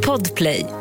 [0.00, 0.79] Podplay.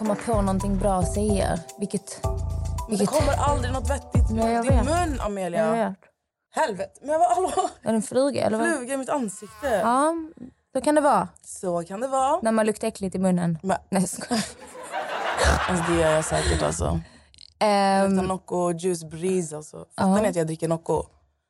[0.00, 1.58] Komma på någonting bra att säga.
[1.78, 2.20] Vilket...
[2.88, 5.66] Men det kommer aldrig något vettigt ur din mun, Amelia.
[5.66, 5.98] jag vet.
[6.50, 7.00] Helvete.
[7.00, 8.76] Men jag var hallå, Är det en fluga eller vad?
[8.76, 9.68] fluga i mitt ansikte.
[9.82, 10.14] Ja,
[10.74, 11.28] så kan det vara.
[11.44, 12.40] Så kan det vara.
[12.42, 13.58] När man luktar äckligt i munnen.
[13.62, 14.38] Men, Nej, jag
[15.68, 17.00] alltså, det gör jag säkert alltså.
[17.58, 19.86] Jag Ehm, tar Nocco juice breeze alltså.
[19.98, 21.02] Fattar ni att jag dricker Nocco?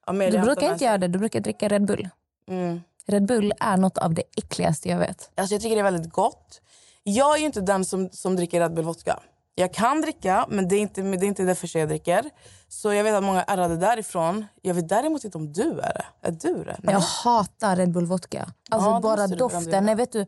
[0.06, 1.08] Amelia du brukar inte göra det.
[1.08, 2.08] Du brukar dricka Red Bull.
[2.48, 2.80] Mm.
[3.06, 5.30] Red Bull är något av det äckligaste jag vet.
[5.34, 6.60] Alltså jag tycker det är väldigt gott.
[7.02, 9.20] Jag är ju inte den som, som dricker Red Bull vodka.
[9.54, 12.30] Jag kan dricka, men det är inte, men det är inte därför jag dricker.
[12.68, 14.46] Så jag vet att många är ärrade därifrån.
[14.62, 16.04] Jag vet däremot inte om du är det.
[16.28, 16.76] Är du det?
[16.82, 16.94] Nej.
[16.94, 18.52] Jag hatar Red Bull vodka.
[18.70, 19.84] Alltså Ja, bara doften.
[19.84, 20.26] Nej, vet du,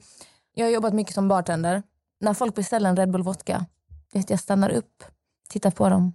[0.54, 1.82] jag har jobbat mycket som bartender.
[2.20, 3.66] När folk beställer en Red Bull vodka,
[4.12, 5.04] vet, jag stannar upp,
[5.48, 6.14] tittar på dem.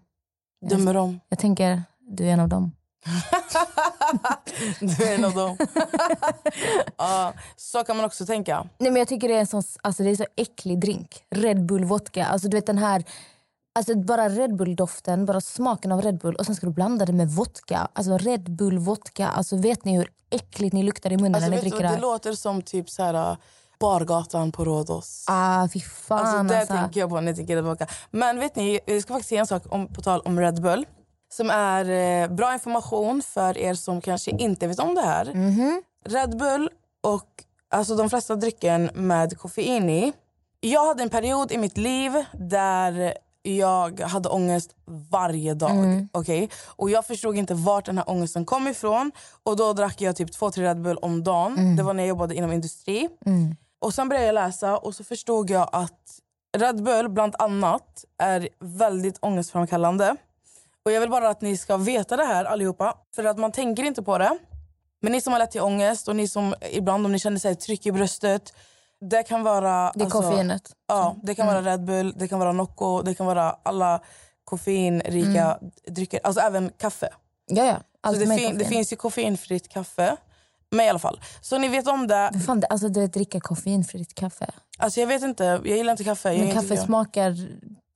[0.70, 1.20] Dömer om.
[1.30, 2.72] Jag tänker, du är en av dem.
[4.80, 5.58] du är en av dem.
[6.98, 8.68] ja, så kan man också tänka.
[8.78, 11.24] Nej, men jag tycker det är en sån, alltså det är så äcklig drink.
[11.36, 12.26] Red Bull vodka.
[12.26, 13.04] Alltså du vet den här,
[13.76, 17.14] alltså bara Red Bull-doften, bara smaken av Red Bull och sen ska du blanda det
[17.14, 17.88] med vodka.
[17.94, 19.28] Alltså Red Bull vodka.
[19.28, 21.84] Alltså vet ni hur äckligt ni luktar i munnen Alltså, när ni du, dricker vad,
[21.84, 22.02] det det här?
[22.02, 23.38] låter som typ så här, uh,
[23.80, 25.26] bargatan på Rhodos.
[25.28, 26.74] Ah, fy fan Alltså, alltså.
[26.74, 27.88] det tänker jag på när jag tänker vodka.
[28.12, 30.86] Men vet ni, jag ska faktiskt säga en sak om, på tal om Red Bull.
[31.34, 35.34] Som är eh, bra information för er som kanske inte vet om det här.
[35.34, 35.82] Mhm.
[36.06, 36.70] Red Bull
[37.04, 40.14] och alltså de flesta drycken med koffein i.
[40.60, 44.76] Jag hade en period i mitt liv där jag hade ångest
[45.12, 45.72] varje dag.
[45.72, 46.10] Mm.
[46.12, 46.50] okej?
[46.68, 49.12] Och Jag förstod inte vart den här ångesten kom ifrån.
[49.44, 51.54] Och Då drack jag typ två, tre Red Bull om dagen.
[51.58, 51.76] Mm.
[51.76, 53.10] Det var när jag jobbade inom industri.
[53.80, 56.20] Och Sen började jag läsa och så förstod jag att
[56.58, 60.16] Red Bull bland annat är väldigt ångestframkallande.
[60.88, 62.98] Och Jag vill bara att ni ska veta det här allihopa.
[63.16, 64.38] För att man tänker inte på det.
[65.02, 67.56] Men ni som har lätt till ångest och ni som ibland om ni känner sig
[67.56, 68.54] tryck i bröstet.
[69.10, 69.92] Det kan vara...
[69.96, 70.72] Det är alltså, koffeinet.
[70.88, 74.02] Ja, det kan vara Red Bull, det kan vara Nocco, det kan vara alla
[74.44, 76.20] koffeinrika drycker.
[76.24, 77.10] Alltså även kaffe.
[77.48, 77.78] Ja, ja.
[78.02, 80.18] Allt det, fin- det finns ju koffeinfritt kaffe.
[80.72, 81.22] Men i alla fall.
[81.42, 82.32] Så ni vet om det.
[82.46, 84.50] Fan, det, alltså du dricka koffeinfritt kaffe.
[84.78, 86.34] Alltså jag vet inte, jag gillar inte kaffe.
[86.34, 87.36] Jag Men kaffe smakar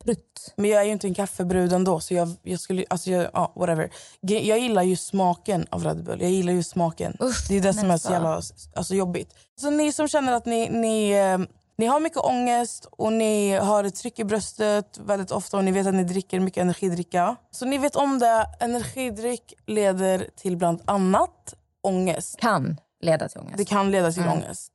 [0.03, 0.53] prutt.
[0.55, 1.99] men jag är ju inte en kaffebrud ändå.
[1.99, 3.89] Så jag, jag skulle, alltså jag, ja, whatever.
[4.21, 6.21] Jag gillar ju smaken av Red Bull.
[6.21, 7.17] Jag gillar ju smaken.
[7.21, 8.41] Usch, det är det som är så jävla
[8.75, 9.33] alltså, jobbigt.
[9.61, 11.37] Så ni som känner att ni, ni, eh,
[11.77, 15.71] ni har mycket ångest och ni har ett tryck i bröstet väldigt ofta och ni
[15.71, 17.35] vet att ni dricker mycket energidricka.
[17.51, 18.45] Så ni vet om det.
[18.59, 22.39] Energidryck leder till bland annat ångest.
[22.39, 23.57] Kan leda till ångest.
[23.57, 24.33] Det kan leda till Mm.
[24.33, 24.71] ångest.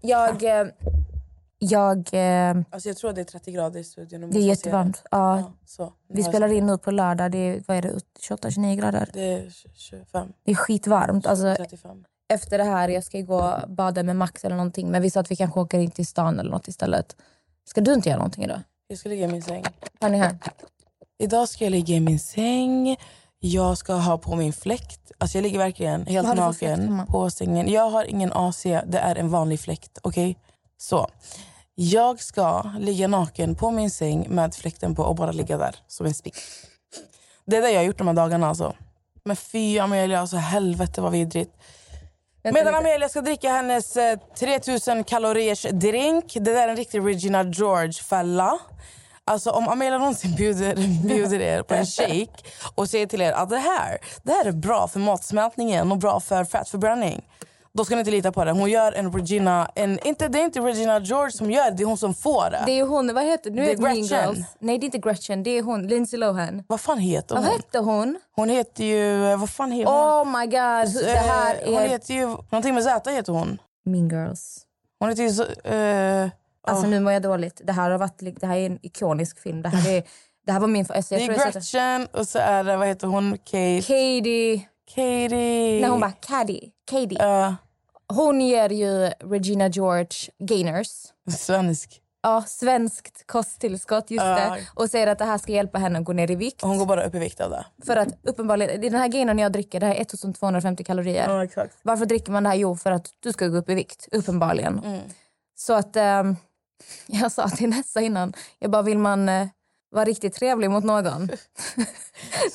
[0.00, 0.42] Jag...
[0.60, 0.66] eh,
[1.64, 1.98] Jag...
[2.12, 4.30] eh, Alltså jag tror att det är 30 grader i studion.
[4.30, 5.02] Det är jättevarmt.
[5.10, 5.92] Ja, Ja, så.
[6.08, 7.32] vi spelar in nu på lördag.
[7.32, 7.94] Det är, vad är det,
[8.28, 9.08] 28-29 grader.
[9.12, 11.26] Det är 25, Det är skitvarmt.
[11.26, 12.04] Alltså, 35.
[12.28, 14.90] efter det här, jag ska gå och bada med Max eller någonting.
[14.90, 17.16] Men vi sa att vi kanske åker in till stan eller något istället.
[17.64, 18.60] Ska du inte göra någonting idag?
[18.86, 19.64] Jag ska ligga i min säng.
[20.00, 20.36] Är ni här?
[21.18, 22.96] Idag ska jag ligga i min säng.
[23.38, 25.12] Jag ska ha på min fläkt.
[25.18, 27.68] Alltså jag ligger verkligen helt naken på sängen.
[27.68, 28.62] Jag har ingen AC.
[28.62, 29.98] Det är en vanlig fläkt.
[30.02, 30.38] Okej?
[30.78, 31.08] Så.
[31.74, 36.06] Jag ska ligga naken på min säng med fläkten på och bara ligga där som
[36.06, 36.36] en spick.
[37.44, 38.48] Det är det jag har gjort de här dagarna.
[38.48, 38.74] Alltså.
[39.24, 41.52] Men fy Amelia, alltså helvete vad vidrigt.
[42.44, 46.34] Medan Amelia ska dricka hennes eh, 3000 kaloriers drink.
[46.34, 48.58] Det där är en riktig Regina George-fälla.
[49.24, 50.74] Alltså om Amelia någonsin bjuder,
[51.08, 52.42] bjuder er på en shake
[52.74, 56.20] och säger till er att det här, det här är bra för matsmältningen och bra
[56.20, 57.24] för fettförbränning.
[57.74, 58.50] Då ska ni inte lita på det.
[58.52, 59.70] Hon gör en Regina...
[59.74, 62.50] En, inte, det är inte Regina George som gör det, det är hon som får
[62.50, 62.62] det.
[62.66, 64.34] Det är hon, vad heter nu Det är är Mean Gretchen.
[64.34, 64.46] Girls.
[64.58, 66.62] Nej det är inte Gretchen, det är hon, Lindsay Lohan.
[66.66, 67.52] Vad fan heter Vad hon?
[67.52, 68.18] hette hon?
[68.36, 69.36] Hon heter ju...
[69.36, 70.28] Vad fan heter hon?
[70.34, 72.26] Oh my god, det här Eh, Hon är heter ju...
[72.26, 73.58] Någonting med Z heter hon.
[73.84, 74.58] Mean Girls.
[74.98, 75.30] Hon heter ju...
[75.30, 76.28] så- eh,
[76.66, 77.60] Alltså nu mår jag dåligt.
[77.64, 79.62] Det här, har varit, det här är en ikonisk film.
[79.62, 80.02] Det här, är,
[80.46, 80.86] det här var min...
[80.88, 82.76] Alltså, det är Gretchen och så är det...
[82.76, 83.38] Vad heter hon?
[83.38, 83.80] Kate...
[83.80, 84.68] Katie.
[84.94, 85.80] Katie...
[85.80, 86.60] Nej hon bara Caddy.
[86.90, 87.18] Katie.
[87.18, 87.56] Ja,
[88.08, 90.08] Hon ger ju Regina George
[90.38, 90.88] gainers.
[91.38, 92.00] svensk.
[92.22, 94.34] ja, svenskt kosttillskott just Ja.
[94.34, 96.62] det, och säger att det här ska hjälpa henne att gå ner i vikt.
[96.62, 97.66] Hon går bara upp i vikt av det.
[97.86, 101.40] För att uppenbarligen, den här när jag dricker, det här är 1250 kalorier.
[101.40, 101.78] exakt.
[101.82, 102.56] Varför dricker man det här?
[102.56, 104.78] Jo, för att du ska gå upp i vikt, uppenbarligen.
[104.84, 105.00] Mm.
[105.54, 106.36] Så att ehm,
[107.06, 109.46] jag sa till Nessa innan, jag bara vill man eh,
[109.92, 111.28] vara riktigt trevlig mot någon?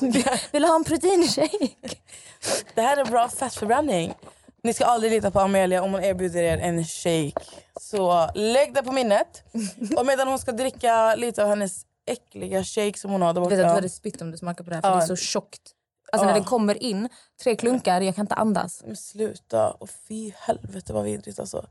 [0.52, 1.68] vill du ha en proteinshake?
[2.74, 4.14] Det här är bra fettförbränning.
[4.62, 7.32] Ni ska aldrig lita på Amelia om hon erbjuder er en shake.
[7.80, 9.42] Så lägg det på minnet.
[9.96, 13.48] Och medan hon ska dricka lite av hennes äckliga shake som hon har där Du
[13.48, 13.74] vet att du borta.
[13.74, 14.94] hade spytt om du smakar på det här för Ja.
[14.96, 15.62] det är så tjockt.
[16.12, 16.38] Alltså när Ja.
[16.40, 17.08] det kommer in,
[17.42, 18.82] tre klunkar, jag kan inte andas.
[18.86, 19.70] Men sluta.
[19.70, 21.66] Och fy helvete vad vidrigt alltså.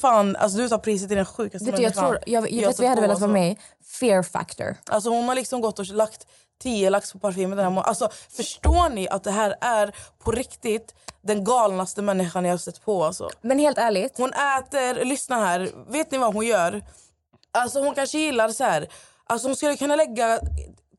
[0.00, 2.68] Fan, alltså du tar priset till den sjukaste Vet du, jag, tror, jag, jag, jag
[2.68, 3.58] vet jag hade velat vara med i?
[4.00, 4.76] Fear factor.
[4.86, 6.26] Alltså hon har liksom gått och lagt
[6.62, 10.30] 10 lax på parfymen den här må- Alltså förstår ni att det här är på
[10.30, 13.30] riktigt den galnaste människan jag har sett på alltså.
[13.40, 16.82] Men helt ärligt, Hon äter, lyssna här, vet ni vad hon gör?
[17.52, 18.88] Alltså hon kanske gillar så här.
[19.26, 20.40] Alltså hon skulle kunna lägga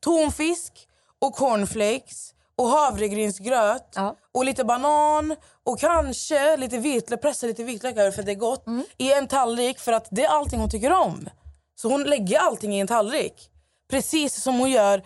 [0.00, 0.88] tonfisk
[1.18, 4.16] och cornflakes och havregrynsgröt Ja.
[4.32, 8.64] och lite banan och kanske lite vitlök, pressa lite vitlök över för det är gott
[8.98, 11.28] i en tallrik för att det är allting hon tycker om.
[11.74, 13.50] Så hon lägger allting i en tallrik.
[13.90, 14.98] Precis som hon gör,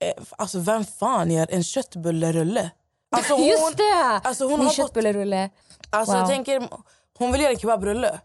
[0.00, 2.70] eh, alltså vem fan gör en köttbullerulle?
[3.16, 4.20] Alltså hon, just det!
[4.24, 5.50] Alltså hon Min har gått, köttbullerulle.
[5.90, 6.20] alltså Wow.
[6.20, 6.68] jag tänker,
[7.18, 8.20] hon vill göra en kebabrulle.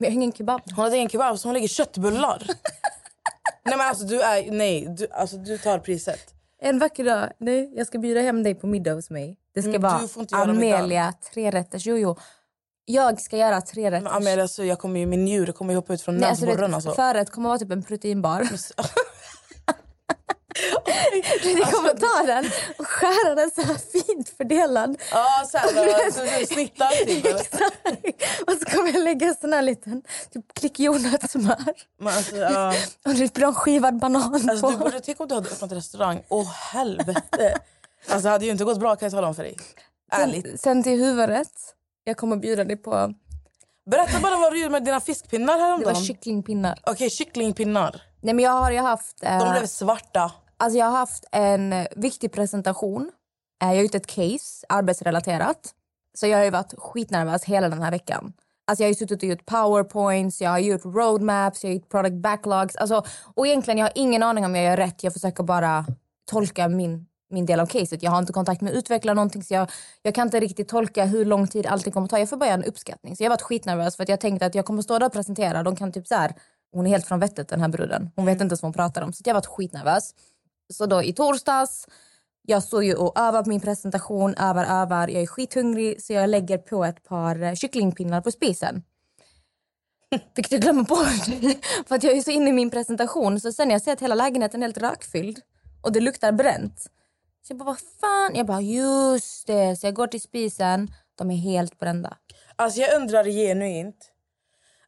[0.00, 0.60] Har ingen kebab.
[0.76, 2.42] Hon hade ingen kebab så hon lägger köttbullar.
[3.64, 6.34] nej men alltså du är, nej, du, alltså du tar priset.
[6.60, 9.36] En vacker dag, nej, jag ska bjuda hem dig på middag hos mig.
[9.54, 11.86] Det ska Mm, vara du får inte göra Amelia trerätters.
[11.86, 12.16] Jo, jo.
[12.84, 14.04] Jag ska göra trerätters.
[14.04, 16.70] Men Amelia, alltså, jag kommer ju, min njure kommer ju hoppa ut från alltså, näsborren
[16.70, 16.92] det, alltså.
[16.92, 18.42] Förrätt kommer vara typ en proteinbar.
[21.42, 24.96] Vi kommer ta den och skära den så här fint fördelad.
[25.10, 27.24] Ja, såhär då, så, så, snittar typ.
[27.26, 28.12] eller?
[28.46, 30.02] och så kommer jag lägga sån här liten
[30.32, 31.64] typ klick jordnötssmör.
[32.04, 32.74] Alltså, ja.
[33.06, 34.70] Och lite skivad banan alltså på.
[34.70, 36.22] du borde, tänk om du hade öppnat restaurang.
[36.28, 37.58] Åh helvete.
[38.08, 39.56] Alltså det hade ju inte gått bra kan jag tala om för dig.
[40.12, 40.46] Ärligt.
[40.46, 41.74] Sen, sen till huvudrätt.
[42.04, 43.14] Jag kommer bjuda dig på...
[43.90, 46.04] Berätta bara vad du gjorde med dina fiskpinnar Det var häromdagen.
[46.04, 46.78] kycklingpinnar.
[46.86, 48.02] Okej, kycklingpinnar.
[48.20, 49.22] Nej, men jag har ju haft...
[49.22, 50.32] eh, De blev svarta.
[50.58, 53.02] Alltså jag har haft en viktig presentation.
[53.62, 55.74] Eh, Jag har gjort ett case, arbetsrelaterat.
[56.14, 58.32] Så jag har ju varit skitnervös hela den här veckan.
[58.66, 61.88] Alltså jag har ju suttit och gjort powerpoints, jag har gjort roadmaps, jag har gjort
[61.88, 62.76] product backlogs.
[62.76, 65.04] Alltså, och egentligen jag har ingen aning om jag gör rätt.
[65.04, 65.86] Jag försöker bara
[66.30, 68.02] tolka min, min del av caset.
[68.02, 69.70] Jag har inte kontakt med utvecklare någonting så jag,
[70.02, 72.18] jag kan inte riktigt tolka hur lång tid allting kommer att ta.
[72.18, 73.16] Jag får bara göra en uppskattning.
[73.16, 75.12] Så jag har varit skitnervös för att jag tänkte att jag kommer stå där och
[75.12, 75.62] presentera.
[75.62, 76.32] De kan typ så här,
[76.72, 78.10] hon är helt från vettet den här bruden.
[78.16, 79.12] Hon vet inte ens vad hon pratar om.
[79.12, 80.14] Så jag har varit skitnervös.
[80.72, 81.86] Så då i torsdags,
[82.42, 85.08] jag står ju och övar på min presentation, övar, övar.
[85.08, 88.82] Jag är skithungrig så jag lägger på ett par eh, kycklingpinnar på spisen.
[90.34, 91.56] Vilket jag glömmer bort.
[91.88, 93.40] För att jag är så inne i min presentation.
[93.40, 95.40] Så sen jag ser att hela lägenheten är helt rökfylld
[95.82, 96.86] och det luktar bränt.
[97.42, 98.34] Så jag bara, vad fan?
[98.34, 99.76] Jag bara, just det.
[99.76, 100.88] Så jag går till spisen.
[101.14, 102.16] De är helt brända.
[102.56, 104.10] Alltså jag undrar genuint.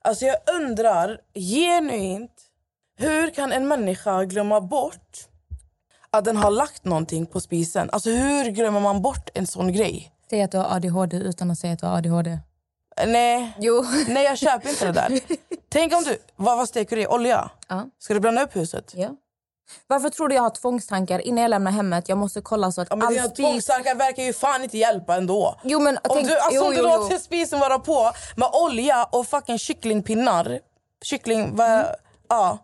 [0.03, 2.47] Alltså jag undrar genuint.
[2.97, 5.30] Hur kan en människa glömma bort
[6.13, 7.91] att den har lagt någonting på spisen?
[7.93, 10.13] Alltså hur glömmer man bort en sån grej?
[10.31, 12.39] Säg att du har ADHD utan att säga att du har ADHD.
[13.07, 13.85] Nej, Jo.
[14.09, 15.21] nej jag köper inte det där.
[15.69, 17.07] Tänk om du, vad, vad steker du i?
[17.07, 17.51] Olja?
[17.69, 17.87] Ja.
[17.99, 18.93] Ska du bränna upp huset?
[18.97, 19.09] ja.
[19.87, 22.09] Varför tror du jag har tvångstankar innan jag lämnar hemmet?
[22.09, 23.37] Jag måste kolla så att Ja, men all dina spis...
[23.37, 25.57] tvångstankar verkar ju fan inte hjälpa ändå.
[25.65, 26.29] Jo men Om tänk...
[26.29, 30.61] du alltså jo, inte jo, låter spisen vara på med olja och fucking kycklingpinnar.
[31.05, 31.87] Kyckling, vad, Mm.
[32.29, 32.59] ja.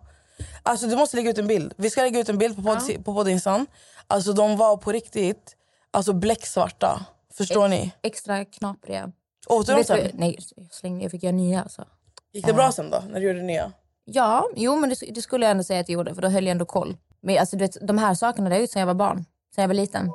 [0.66, 1.74] Alltså du måste lägga ut en bild.
[1.76, 3.66] Vi ska lägga ut en bild på, podd, på poddinsan.
[4.06, 5.56] Alltså de var på riktigt
[5.90, 7.06] alltså bläcksvarta.
[7.34, 7.92] Förstår ni?
[8.02, 9.12] Extra knapriga.
[9.46, 10.10] Åt du dem sen?
[10.14, 11.84] nej, jag slängde, jag fick göra nya alltså.
[12.32, 13.02] Gick det bra sen då?
[13.10, 13.72] När du gjorde nya?
[14.04, 16.44] Ja, jo men det, det skulle jag ändå säga att jag gjorde för då höll
[16.44, 16.96] jag ändå koll.
[17.20, 19.24] Men alltså, du vet, de här sakerna jag gjort sedan jag var barn.
[19.54, 20.10] Sedan jag var liten.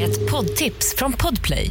[0.00, 1.70] Ett poddtips från Podplay.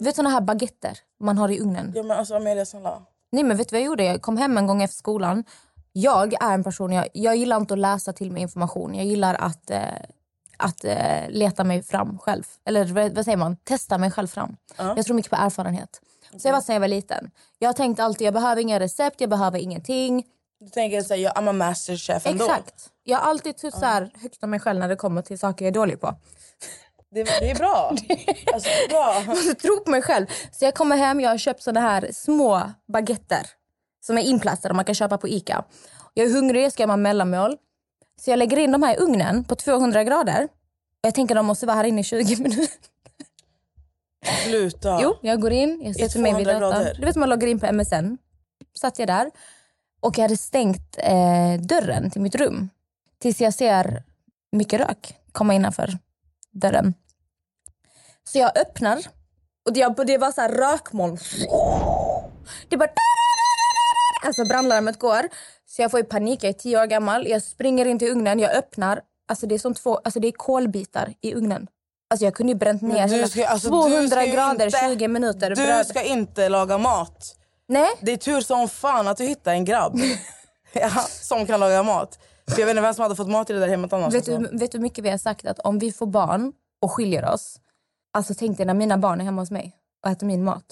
[0.00, 1.92] Du vet såna här baguetter man har i ugnen?
[1.96, 3.02] Ja men alltså Amelia snälla.
[3.32, 4.04] Nej men vet du vad jag gjorde?
[4.04, 5.44] Jag kom hem en gång efter skolan.
[5.92, 8.94] Jag är en person, jag, jag gillar inte att läsa till mig information.
[8.94, 9.80] Jag gillar att, eh,
[10.56, 12.44] att eh, leta mig fram själv.
[12.64, 13.56] Eller vad, vad säger man?
[13.56, 14.56] Testa mig själv fram.
[14.76, 16.00] Jag tror mycket på erfarenhet.
[16.36, 17.30] Så jag var sen jag var liten.
[17.58, 20.24] Jag har tänkt alltid, jag behöver inga recept, jag behöver ingenting.
[20.60, 22.44] Du tänker såhär, jag I'm a masterchef ändå.
[22.44, 22.90] Exakt.
[23.04, 25.70] Jag har alltid så här högt om mig själv när det kommer till saker jag
[25.70, 26.14] är dålig på.
[27.10, 27.96] Det, det är bra.
[28.54, 29.22] alltså, bra.
[29.26, 30.26] måste tro på mig själv.
[30.52, 33.46] Så jag kommer hem, jag har köpt såna här små baguetter
[34.00, 35.64] som är inplastade man kan köpa på Ica.
[36.14, 37.56] Jag är hungrig, jag ska göra mellanmål.
[38.20, 40.48] Så jag lägger in de här i ugnen på 200 grader.
[41.00, 42.68] Jag tänker de måste vara här inne i 20 minuter.
[44.44, 44.98] Sluta.
[45.02, 47.00] Jo, jag går in, jag sätter mig vid 200 datorn.
[47.00, 48.16] Du vet man loggar in på MSN.
[48.78, 49.30] Satt jag där
[50.00, 52.70] och jag hade stängt eh, dörren till mitt rum.
[53.18, 54.02] Tills jag ser
[54.52, 55.98] mycket rök komma innanför
[56.52, 56.94] dörren.
[58.24, 58.98] Så jag öppnar
[59.66, 61.18] och det, det var så här rökmoln.
[62.68, 62.90] Det bara...
[64.26, 65.28] Alltså brandlarmet går.
[65.66, 67.28] Så jag får panik, jag är tio år gammal.
[67.28, 69.00] Jag springer in till ugnen, jag öppnar.
[69.28, 71.66] Alltså det är som två, alltså det är kolbitar i ugnen.
[72.10, 74.64] Alltså jag kunde ju bränt ner du hela ska- alltså, du 200 ska ju grader,
[74.66, 75.50] inte- 20 minuter.
[75.50, 75.86] Du bröd.
[75.86, 77.36] ska inte laga mat.
[77.68, 80.00] Nej, Det är tur som fan att du hittar en grabb
[80.72, 82.18] ja, som kan laga mat.
[82.50, 84.14] För jag vet inte vem som hade fått mat i det där hemmet annars.
[84.14, 84.56] vet du, alltså.
[84.56, 86.52] vet du hur mycket vi har sagt att om vi får barn
[86.82, 87.60] och skiljer oss.
[88.12, 90.64] Alltså tänk dig när mina barn är hemma hos mig och äter min mat.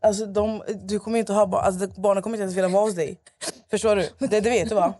[0.00, 1.64] Alltså, de, du kommer inte ha barn.
[1.64, 3.20] Alltså, barnen kommer inte ens vilja vara hos dig.
[3.70, 4.08] Förstår du?
[4.18, 4.94] Det, det vet du va?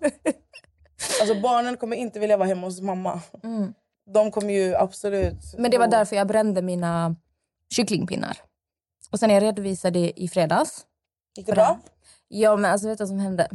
[1.20, 3.20] Alltså, barnen kommer inte vilja vara hemma hos mamma.
[4.12, 5.54] De kommer ju absolut...
[5.58, 7.16] Men det var därför jag brände mina
[7.74, 8.38] kycklingpinnar.
[9.10, 10.86] Och sen jag redovisade i fredags.
[11.36, 11.78] Gick det bra?
[12.28, 13.48] Ja men alltså vet du vad som hände?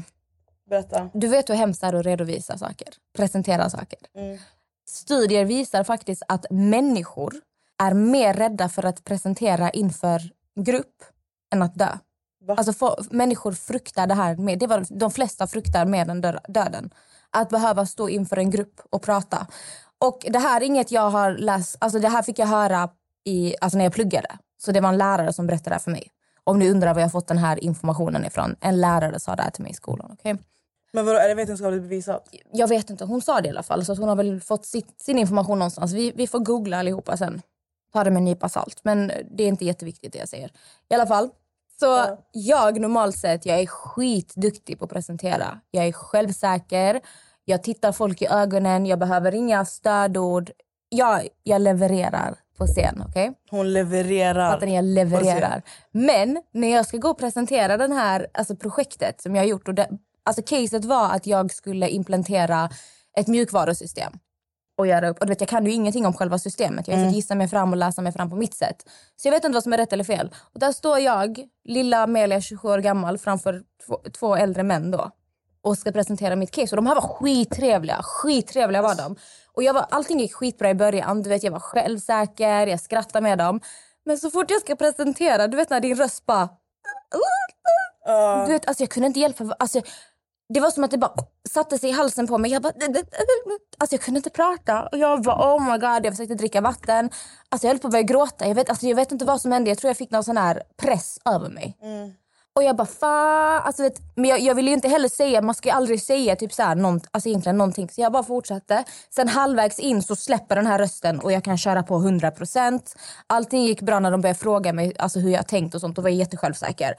[0.69, 1.09] Berätta.
[1.13, 3.99] Du vet hur hemskt det är att redovisa saker, presentera saker.
[4.17, 4.37] Mm.
[4.89, 7.33] Studier visar faktiskt att människor
[7.83, 10.21] är mer rädda för att presentera inför
[10.59, 11.03] grupp
[11.53, 11.97] än att dö.
[12.45, 12.55] Va?
[12.57, 16.39] Alltså få, människor fruktar det här, med, det var, de flesta fruktar mer än dö-
[16.47, 16.93] döden.
[17.29, 19.47] Att behöva stå inför en grupp och prata.
[19.97, 22.89] Och det här är inget jag har läst, alltså det här fick jag höra
[23.25, 24.37] i, alltså när jag pluggade.
[24.57, 26.07] Så det var en lärare som berättade det här för mig.
[26.43, 28.55] Om ni undrar var jag fått den här informationen ifrån.
[28.61, 30.09] En lärare sa det här till mig i skolan.
[30.13, 30.37] okej?
[30.95, 32.29] Men vadå, är det vetenskapligt bevisat?
[32.51, 33.85] Jag vet inte, hon sa det i alla fall.
[33.85, 35.93] Så hon har väl fått sitt, sin information någonstans.
[35.93, 37.41] Vi, vi får googla allihopa sen.
[37.93, 38.79] Ta det med en nypa salt.
[38.83, 40.51] Men det är inte jätteviktigt det jag säger.
[40.89, 41.29] I alla fall.
[41.79, 45.59] Så jag normalt sett, jag är skitduktig på att presentera.
[45.71, 47.01] Jag är självsäker.
[47.45, 48.85] Jag tittar folk i ögonen.
[48.85, 50.51] Jag behöver inga stödord.
[50.89, 53.03] Jag, jag levererar på scen.
[53.09, 53.33] okej?
[53.49, 54.51] Hon levererar.
[54.51, 54.75] Fattar ni?
[54.75, 55.61] Jag levererar.
[55.91, 59.67] Men när jag ska gå och presentera den här alltså projektet som jag har gjort.
[59.67, 59.73] Och
[60.25, 62.69] alltså caset var att jag skulle implementera
[63.17, 64.13] ett mjukvarusystem.
[64.77, 65.19] Och göra upp.
[65.19, 66.87] Och du vet, jag kan ju ingenting om själva systemet.
[66.87, 68.85] Jag har fått gissa mig fram och läsa mig fram på mitt sätt.
[69.15, 70.31] Så jag vet inte vad som är rätt eller fel.
[70.53, 75.11] Och där står jag, lilla Amelia 27 år gammal framför två, två äldre män då.
[75.61, 76.75] Och ska presentera mitt case.
[76.75, 77.99] Och de här var skittrevliga.
[78.03, 79.15] Skittrevliga var de.
[79.53, 81.23] Och jag var, allting gick skitbra i början.
[81.23, 83.59] Du vet, jag var självsäker, jag skrattade med dem.
[84.05, 86.49] Men så fort jag ska presentera, du vet när din röst bara...
[88.45, 89.55] Du vet, alltså jag kunde inte hjälpa.
[89.59, 89.81] Alltså,
[90.53, 91.13] det var som att det bara
[91.49, 92.51] satte sig i halsen på mig.
[92.51, 92.73] Jag, bara,
[93.77, 94.87] alltså jag kunde inte prata.
[94.91, 97.09] Och jag bara, oh my god, jag försökte dricka vatten.
[97.49, 98.47] Alltså jag höll på att börja gråta.
[98.47, 99.69] Jag vet, alltså jag vet inte vad som hände.
[99.69, 101.77] Jag tror jag fick någon sån här press över mig.
[102.55, 103.61] Och jag bara fan.
[103.65, 106.53] Alltså, vet, men jag, jag ville ju inte heller säga, man ska aldrig säga typ
[106.53, 107.89] så här, någon, alltså egentligen någonting.
[107.89, 108.83] Så jag bara fortsatte.
[109.15, 112.81] Sen halvvägs in så släpper den här rösten och jag kan köra på 100%.
[113.27, 115.95] Allting gick bra när de började fråga mig alltså, hur jag tänkt och sånt.
[115.95, 116.95] Då var jag jättesjälvsäker.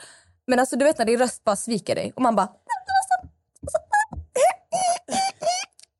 [0.46, 2.48] Men alltså du vet när din röst bara sviker dig och man bara...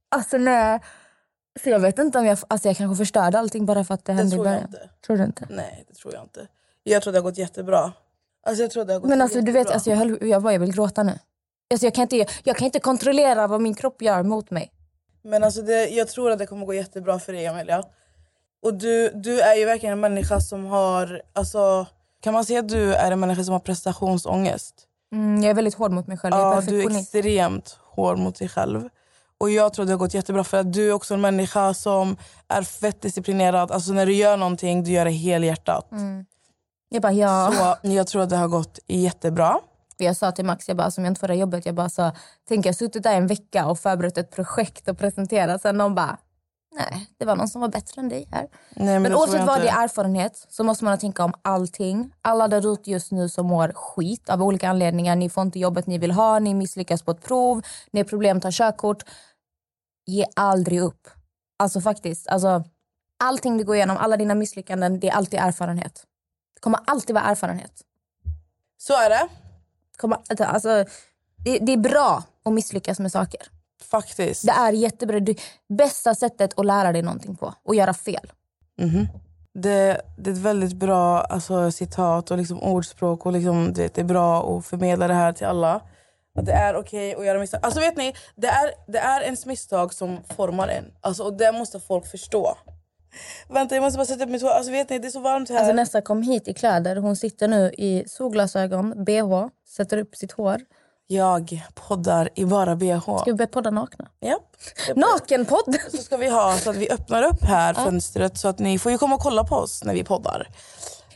[0.09, 0.81] Alltså nej.
[1.63, 4.13] Så jag vet inte om jag, alltså jag kanske förstörde allting bara för att det
[4.13, 4.63] hände i tror början.
[4.63, 4.91] inte.
[5.07, 5.47] Tror du inte?
[5.51, 6.47] Nej, det tror jag inte.
[6.83, 7.93] Jag tror det har gått jättebra.
[8.47, 9.75] Alltså, jag tror det har gått Men alltså du vet, jättebra.
[9.75, 11.19] alltså, jag, höll, jag, bara, jag vill gråta nu.
[11.71, 14.73] Alltså, jag, kan inte, jag kan inte kontrollera vad min kropp gör mot mig.
[15.23, 17.83] Men alltså det, jag tror att det kommer gå jättebra för dig Amelia.
[18.63, 21.23] Och du, du är ju verkligen en människa som har...
[21.33, 21.87] Alltså,
[22.21, 24.75] kan man säga att du är en människa som har prestationsångest?
[25.13, 26.35] Mm, jag är väldigt hård mot mig själv.
[26.37, 28.89] Ja, du är extremt hård mot dig själv.
[29.41, 32.17] Och jag tror det har gått jättebra för att du är också en människa som
[32.49, 33.73] är fett disciplinerad.
[33.73, 35.89] Alltså när du gör någonting, du gör det helhjärtat.
[36.89, 37.77] Jag bara, ja.
[37.83, 39.59] Så jag tror att det har gått jättebra.
[39.97, 42.13] Jag sa till Max, jag bara, som jag inte det jobbet, jag bara sa,
[42.49, 45.63] tänk jag har suttit där en vecka och förberett ett projekt och presenterat.
[45.63, 46.19] Sen de bara,
[46.77, 48.49] nej, det var någon som var bättre än dig här.
[48.75, 52.13] Nej, men Men oavsett vad det är erfarenhet så måste man tänka om allting.
[52.23, 55.17] Alla där ute just nu som mår skit av olika anledningar.
[55.17, 58.37] Ni får inte jobbet ni vill ha, ni misslyckas på ett prov, ni har problem
[58.37, 59.05] att ta körkort.
[60.07, 61.09] Ge aldrig upp.
[61.59, 62.65] Alltså faktiskt, alltså,
[63.25, 66.05] allting du går igenom, alla dina misslyckanden, det är alltid erfarenhet.
[66.55, 67.83] Det kommer alltid vara erfarenhet.
[68.79, 69.11] Så är.
[69.11, 69.29] Det
[69.97, 70.85] Kommer, alltså,
[71.45, 73.56] det, det är bra att misslyckas med saker.
[73.83, 74.47] Faktiskt.
[74.47, 75.21] Det är jättebra.
[75.21, 77.55] Det bästa sättet att lära dig någonting på.
[77.63, 78.33] Och göra fel.
[78.79, 79.09] Mhm.
[79.55, 84.01] det, det är ett väldigt bra alltså, citat och liksom ordspråk och liksom, det, det
[84.01, 85.81] är bra att förmedla det här till alla.
[86.39, 87.61] Att det är okej att göra misstag.
[87.63, 90.85] Alltså vet ni, det är, det är ens misstag som formar en.
[91.01, 92.57] Alltså, och det måste folk förstå.
[93.49, 94.51] Vänta jag måste bara sätta upp mitt hår.
[94.51, 95.59] Alltså vet ni, det är så varmt här.
[95.59, 96.97] Alltså Nessa kom hit i kläder.
[96.97, 100.61] Hon sitter nu i solglasögon, bh, sätter upp sitt hår.
[101.07, 103.01] Jag poddar i bara bh.
[103.01, 104.09] Ska vi börja podda nakna?
[104.21, 104.57] Japp.
[104.97, 105.77] Nakenpodd!
[105.91, 108.93] Så ska vi ha så att vi öppnar upp här fönstret så att ni får
[108.93, 110.49] ju komma och kolla på oss när vi poddar.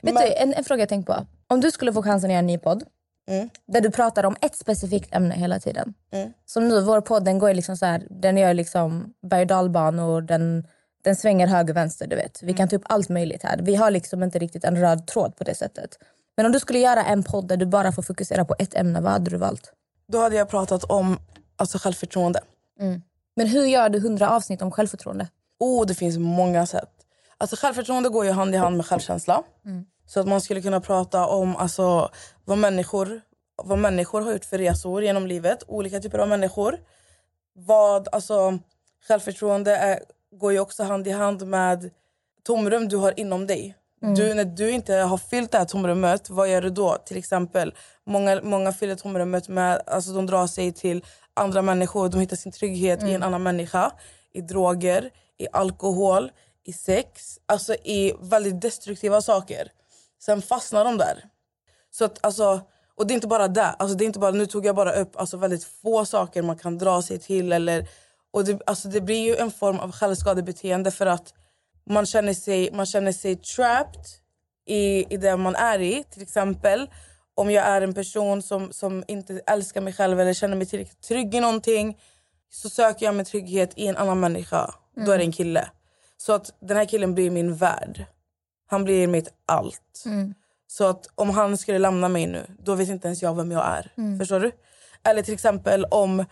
[0.02, 1.26] Vet du, en, en fråga jag tänkt på.
[1.48, 2.82] Om du skulle få chansen att göra en ny podd
[3.72, 5.94] där du pratar om ett specifikt ämne hela tiden.
[6.46, 10.20] Som nu, vår podd den går liksom så här, den gör liksom berg och dalbanor,
[10.20, 10.66] den,
[11.04, 12.06] den svänger höger vänster.
[12.06, 12.42] Du vet.
[12.42, 13.58] Vi kan ta upp allt möjligt här.
[13.62, 15.90] Vi har liksom inte riktigt en röd tråd på det sättet.
[16.36, 19.00] Men om du skulle göra en podd där du bara får fokusera på ett ämne,
[19.00, 19.72] vad hade du valt?
[20.10, 21.18] Då hade jag pratat om
[21.56, 22.40] alltså, självförtroende.
[23.36, 25.28] Men hur gör du hundra avsnitt om självförtroende?
[25.58, 26.90] Oh, det finns många sätt.
[27.38, 29.42] Alltså, självförtroende går ju hand i hand med självkänsla.
[30.06, 32.10] Så att man skulle kunna prata om alltså,
[32.44, 33.20] vad, människor,
[33.62, 35.62] vad människor har gjort för resor genom livet.
[35.66, 36.78] Olika typer av människor.
[37.54, 38.58] Vad, alltså,
[39.08, 40.00] självförtroende är,
[40.32, 41.90] går ju också hand i hand med
[42.42, 43.76] tomrum du har inom dig.
[44.00, 46.96] Du, när du inte har fyllt det här tomrummet, vad gör du då?
[47.06, 47.74] Till exempel,
[48.06, 51.04] många, många fyller tomrummet med, alltså de drar sig till
[51.34, 53.92] andra människor, de hittar sin trygghet i en annan människa.
[54.32, 56.32] I droger, i alkohol,
[56.64, 59.68] i sex, alltså i väldigt destruktiva saker.
[60.22, 61.24] Sen fastnar de där.
[61.90, 62.60] Så att, alltså,
[62.94, 63.66] och det är inte bara det.
[63.66, 66.58] Alltså, det är inte bara, nu tog jag bara upp alltså, väldigt få saker man
[66.58, 67.52] kan dra sig till.
[67.52, 67.88] Eller,
[68.30, 71.34] och det, alltså, det blir ju en form av självskadebeteende för att
[71.90, 74.04] man känner sig, man känner sig trapped
[74.66, 76.04] i, i det man är i.
[76.10, 76.90] Till exempel
[77.34, 81.02] om jag är en person som, som inte älskar mig själv eller känner mig tillräckligt
[81.02, 81.98] trygg i någonting
[82.52, 84.74] så söker jag min trygghet i en annan människa.
[85.06, 85.68] Då är det en kille.
[86.16, 88.04] Så att den här killen blir min värld.
[88.66, 90.02] Han blir mitt allt.
[90.66, 93.66] Så att om han skulle lämna mig nu, då vet inte ens jag vem jag
[93.66, 93.92] är.
[94.18, 94.52] Förstår du?
[95.04, 96.24] Eller till exempel om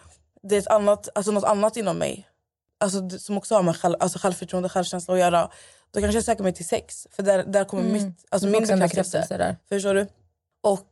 [0.42, 2.28] det är ett annat, alltså något annat inom mig.
[2.80, 5.50] Alltså, som också har med själv, alltså självförtroende självkänsla att göra.
[5.90, 7.06] Då kanske jag söker mig till sex.
[7.10, 9.56] För där, där kommer mitt, alltså min bekräftelse.
[9.68, 10.06] Förstår du?
[10.62, 10.88] Och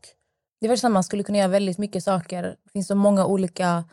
[0.61, 2.42] Det är att man skulle kunna göra väldigt mycket saker.
[2.42, 3.85] Det finns så många olika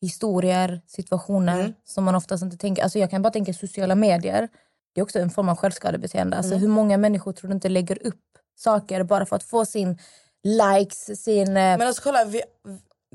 [0.00, 2.82] historier, situationer som man oftast inte tänker.
[2.82, 4.48] Alltså jag kan bara tänka sociala medier.
[4.94, 6.36] Det är också en form av självskadebeteende.
[6.36, 8.20] Alltså hur många människor tror du inte lägger upp
[8.56, 9.98] saker bara för att få sin
[10.44, 11.48] likes, sin...
[11.48, 12.42] eh, Men alltså kolla, vi,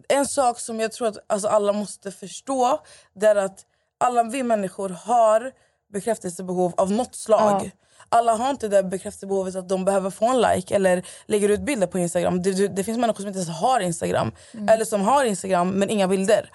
[0.10, 2.82] en sak som jag tror att alltså, alla måste förstå
[3.13, 3.65] det är att
[3.97, 5.51] alla vi människor har
[5.93, 7.71] bekräftelsebehov av något slag.
[8.10, 11.88] Alla har inte det bekräftelsebehovet att de behöver få en like eller lägger ut bilder
[11.88, 12.41] på Instagram.
[12.41, 14.31] Det, det, finns människor som inte ens har Instagram.
[14.69, 16.51] Eller som har Instagram men inga bilder.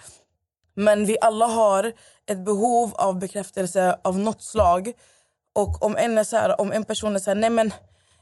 [0.74, 1.92] Men vi alla har
[2.26, 4.92] ett behov av bekräftelse av något slag.
[5.53, 7.72] Och om en, är så här, om en person är så här, nej men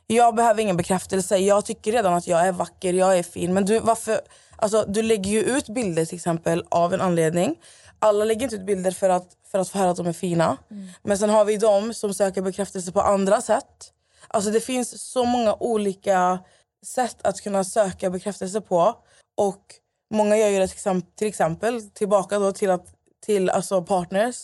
[0.06, 3.54] jag behöver ingen bekräftelse, jag tycker redan att jag är vacker, jag är fin.
[3.54, 4.20] Men du, varför,
[4.56, 7.56] alltså, du lägger ju ut bilder till exempel av en anledning.
[7.98, 10.56] Alla lägger inte ut bilder för att, för att få höra att de är fina.
[11.02, 13.92] Men sen har vi de som söker bekräftelse på andra sätt.
[14.28, 16.38] Alltså det finns så många olika
[16.86, 18.94] sätt att kunna söka bekräftelse på.
[19.36, 19.74] Och
[20.10, 22.86] många gör ju det till exempel, till exempel tillbaka då till, att,
[23.26, 24.36] till alltså partners.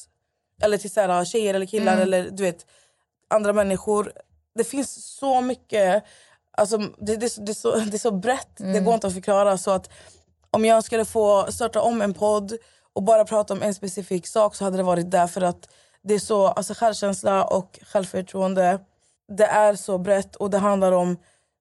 [0.62, 2.66] Eller till så här, tjejer eller killar eller du vet
[3.28, 4.12] andra människor.
[4.54, 6.04] Det finns så mycket,
[6.50, 9.58] alltså, det, det, det, är så, det är så brett, det går inte att förklara.
[9.58, 9.90] Så att
[10.50, 12.52] om jag skulle få starta om en podd
[12.94, 15.68] och bara prata om en specifik sak så hade det varit därför att
[16.02, 18.78] det är så, alltså självkänsla och självförtroende,
[19.28, 21.16] det är så brett och det handlar om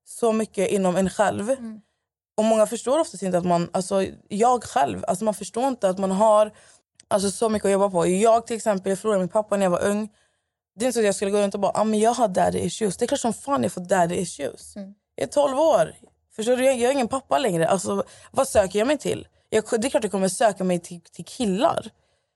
[0.06, 1.56] så mycket inom en själv.
[2.38, 5.98] Och många förstår oftast inte att man, alltså jag själv, alltså man förstår inte att
[5.98, 6.52] man har
[7.08, 8.08] alltså, så mycket att jobba på.
[8.08, 10.10] Jag till exempel, jag förlorade min pappa när jag var ung.
[10.76, 12.28] Det är inte så att jag skulle gå runt och bara, ah, men jag har
[12.28, 12.98] daddy issues.
[12.98, 14.74] Det är klart som fan jag får daddy issues.
[15.16, 15.96] Jag är 12 år.
[16.36, 16.66] Förstår du?
[16.66, 17.68] Jag, jag är ingen pappa längre.
[17.68, 19.28] Alltså, vad söker jag mig till?
[19.54, 21.90] Jag, det är klart jag kommer söka mig till, till killar.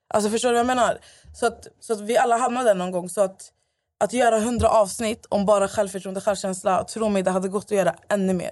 [0.08, 0.97] Alltså förstår du vad jag menar?
[1.34, 3.10] Så att, så att vi alla hamnar där någon gång.
[3.10, 3.51] Så att,
[3.99, 7.71] att göra hundra avsnitt om bara självförtroende och självkänsla, tro mig det hade gått att
[7.71, 8.51] göra ännu mer.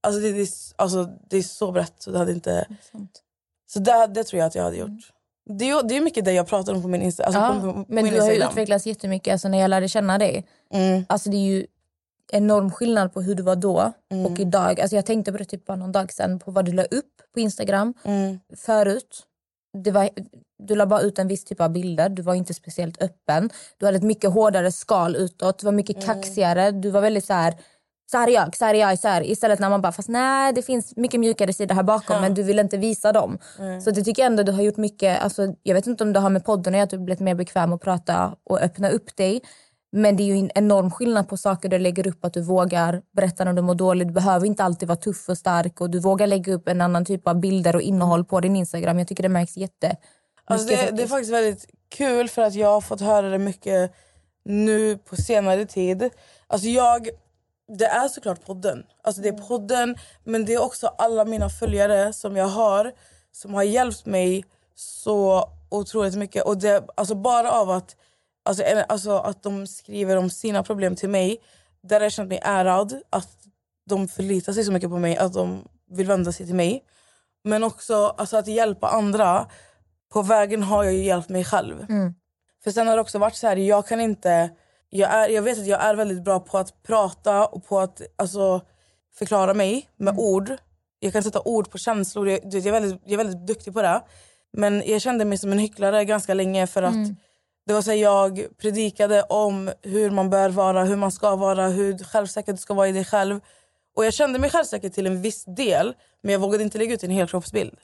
[0.00, 2.66] Alltså, det, det, är, alltså, det är så brett så det hade inte...
[3.66, 5.12] Så det, det tror jag att jag hade gjort.
[5.58, 7.60] Det, är, det är mycket det jag pratar om på min, Insta, alltså Ja, på,
[7.60, 10.46] på, på men min du har ju utvecklats jättemycket alltså, när jag lärde känna dig.
[10.70, 11.04] Mm.
[11.08, 11.66] Alltså, det är ju
[12.32, 14.26] enorm skillnad på hur du var då Mm.
[14.26, 14.80] och idag.
[14.80, 17.12] Alltså, jag tänkte på det typ bara någon dag sedan på vad du la upp
[17.34, 18.38] på Instagram Mm.
[18.56, 19.22] förut.
[19.84, 20.08] Det var,
[20.62, 22.08] du la bara ut en viss typ av bilder.
[22.08, 23.50] Du var inte speciellt öppen.
[23.78, 25.58] Du hade ett mycket hårdare skal utåt.
[25.58, 26.06] Du var mycket Mm.
[26.06, 26.70] kaxigare.
[26.70, 27.54] Du var väldigt så här...
[28.10, 29.22] Så här är jag, så här är jag, så här.
[29.30, 32.42] Istället när man bara, fast nej det finns mycket mjukare sidor här bakom men du
[32.42, 33.38] vill inte visa dem.
[33.58, 33.80] Mm.
[33.80, 36.20] Så det tycker jag ändå du har gjort mycket, alltså, jag vet inte om det
[36.20, 39.16] har med podden att göra, att du blivit mer bekväm att prata och öppna upp
[39.16, 39.40] dig.
[39.92, 42.24] Men det är ju en enorm skillnad på saker du lägger upp.
[42.24, 44.08] Att du vågar berätta när du mår dåligt.
[44.08, 45.80] Du behöver inte alltid vara tuff och stark.
[45.80, 48.98] Och du vågar lägga upp en annan typ av bilder och innehåll på din Instagram.
[48.98, 49.96] Jag tycker det märks jätte
[50.44, 53.92] Alltså det, det är faktiskt väldigt kul för att jag har fått höra det mycket
[54.44, 56.10] nu på senare tid.
[56.46, 57.08] Alltså jag,
[57.78, 58.84] det är såklart podden.
[59.02, 62.92] Alltså det är podden men det är också alla mina följare som jag har
[63.32, 66.44] som har hjälpt mig så otroligt mycket.
[66.44, 67.96] Och det, alltså bara av att,
[68.42, 71.38] alltså, alltså att de skriver om sina problem till mig
[71.82, 73.02] där har jag känt mig ärad.
[73.10, 73.28] Att
[73.88, 76.84] de förlitar sig så mycket på mig att de vill vända sig till mig.
[77.44, 79.46] Men också alltså, att hjälpa andra.
[80.12, 81.86] På vägen har jag ju hjälpt mig själv.
[82.64, 84.50] För sen har det också varit så här, jag kan inte...
[84.90, 88.02] Jag, är, jag vet att jag är väldigt bra på att prata och på att
[88.16, 88.60] alltså,
[89.14, 90.56] förklara mig med ord.
[90.98, 93.82] Jag kan sätta ord på känslor, jag, jag, är väldigt, jag är väldigt duktig på
[93.82, 94.02] det.
[94.52, 96.94] Men jag kände mig som en hycklare ganska länge för att
[97.66, 101.68] det var så här, jag predikade om hur man bör vara, hur man ska vara,
[101.68, 103.40] hur självsäker du ska vara i dig själv.
[103.96, 107.04] Och jag kände mig självsäker till en viss del men jag vågade inte lägga ut
[107.04, 107.78] en helkroppsbild.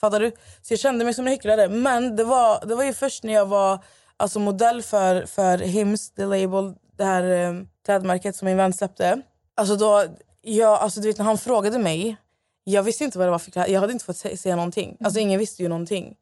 [0.00, 0.30] Fattar du?
[0.62, 1.68] Så jag kände mig som en hycklare.
[1.68, 3.78] Men det var, det var ju först när jag var
[4.16, 9.22] alltså, modell för, för Hims, the label, det här eh, klädmärket som min vän släppte.
[9.54, 10.04] Alltså då,
[10.42, 12.16] jag, alltså, du vet, när han frågade mig,
[12.64, 13.72] jag visste inte vad det var för kläder.
[13.72, 14.96] Jag hade inte fått se, säga någonting.
[15.04, 16.14] Alltså ingen visste ju någonting.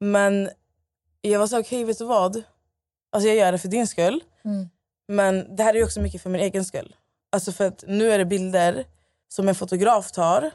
[0.00, 0.48] Men
[1.30, 2.42] jag var så okej vet du vad?
[3.12, 4.24] Alltså jag gör det för din skull.
[5.08, 6.96] Men det här är också mycket för min egen skull.
[7.32, 8.84] Alltså för att nu är det bilder
[9.28, 10.50] som en fotograf tar.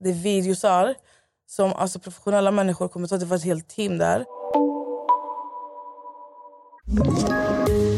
[0.00, 0.94] Det är videosar
[1.46, 3.16] som alltså professionella människor kommer ta.
[3.16, 4.24] Det var ett helt team där.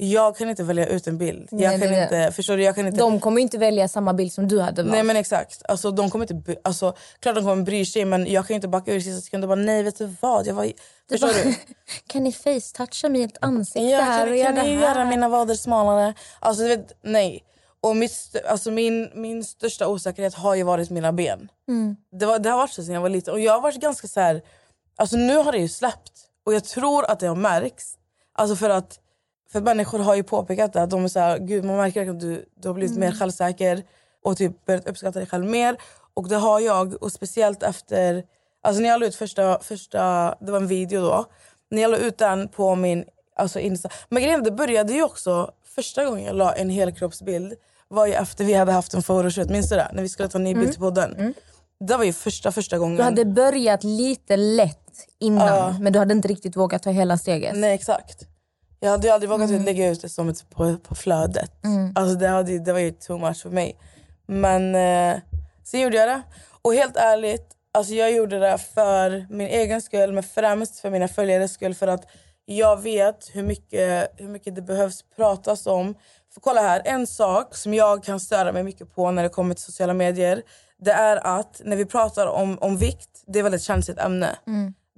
[0.00, 1.48] Jag kan inte välja ut en bild.
[1.50, 2.02] Nej, Jag kan det.
[2.02, 2.62] inte, förstår du?
[2.62, 4.92] Jag kan inte, De kommer inte välja samma bild som du hade valt.
[4.92, 5.62] Nej men exakt.
[5.68, 8.92] Alltså, de kommer inte, alltså, klart de kommer bry sig men jag kan inte backa
[8.92, 10.46] ur i sista sekund och bara nej vet du vad.
[10.46, 10.72] Jag var,
[11.10, 11.54] förstår du?
[12.06, 14.82] kan ni facetoucha mitt ansikte Ja, här kan, och göra kan ni här?
[14.82, 16.14] göra mina vader smalare?
[16.40, 17.44] Alltså du vet, nej.
[17.80, 21.48] Och mitt, alltså, min, min största osäkerhet har ju varit mina ben.
[22.12, 23.34] Det, var, det har varit så sedan jag var liten.
[23.34, 24.42] Och jag har varit ganska så här...
[24.96, 26.12] Alltså nu har det ju släppt.
[26.46, 27.94] Och jag tror att det har märkts.
[28.34, 28.98] Alltså för att
[29.52, 30.82] för människor har ju påpekat det.
[30.82, 33.82] Att de är så här, Gud, man märker att du, du har blivit mer självsäker
[34.24, 35.76] och typ börjat uppskatta dig själv mer.
[36.14, 37.02] Och det har jag.
[37.02, 38.24] Och speciellt efter...
[38.62, 40.34] Alltså när jag la ut första, första...
[40.40, 41.24] Det var en video då.
[41.70, 43.04] När jag la ut den på min
[43.36, 43.88] alltså Insta.
[44.08, 45.50] Men grejen det började ju också...
[45.74, 47.54] Första gången jag la en helkroppsbild
[47.88, 49.50] var ju efter vi hade haft en photoshoot.
[49.50, 49.90] Minns du det?
[49.92, 51.34] När vi skulle ta en ny bild till podden.
[51.80, 52.96] Det var ju första första gången.
[52.96, 57.56] Du hade börjat lite lätt innan men du hade inte riktigt vågat ta hela steget.
[57.56, 58.26] Nej exakt.
[58.80, 61.52] Jag hade aldrig vågat lägga ut det som ett, på, på flödet.
[61.94, 63.78] Alltså det, hade, det var ju too much för mig.
[64.26, 65.20] Men eh,
[65.64, 66.22] sen gjorde jag det.
[66.62, 71.08] Och helt ärligt, alltså jag gjorde det för min egen skull men främst för mina
[71.08, 71.74] följares skull.
[71.74, 72.06] För att
[72.44, 75.94] jag vet hur mycket, hur mycket det behövs pratas om.
[76.34, 79.54] För kolla här, en sak som jag kan störa mig mycket på när det kommer
[79.54, 80.42] till sociala medier.
[80.78, 84.36] Det är att när vi pratar om, om vikt, det är ett väldigt känsligt ämne.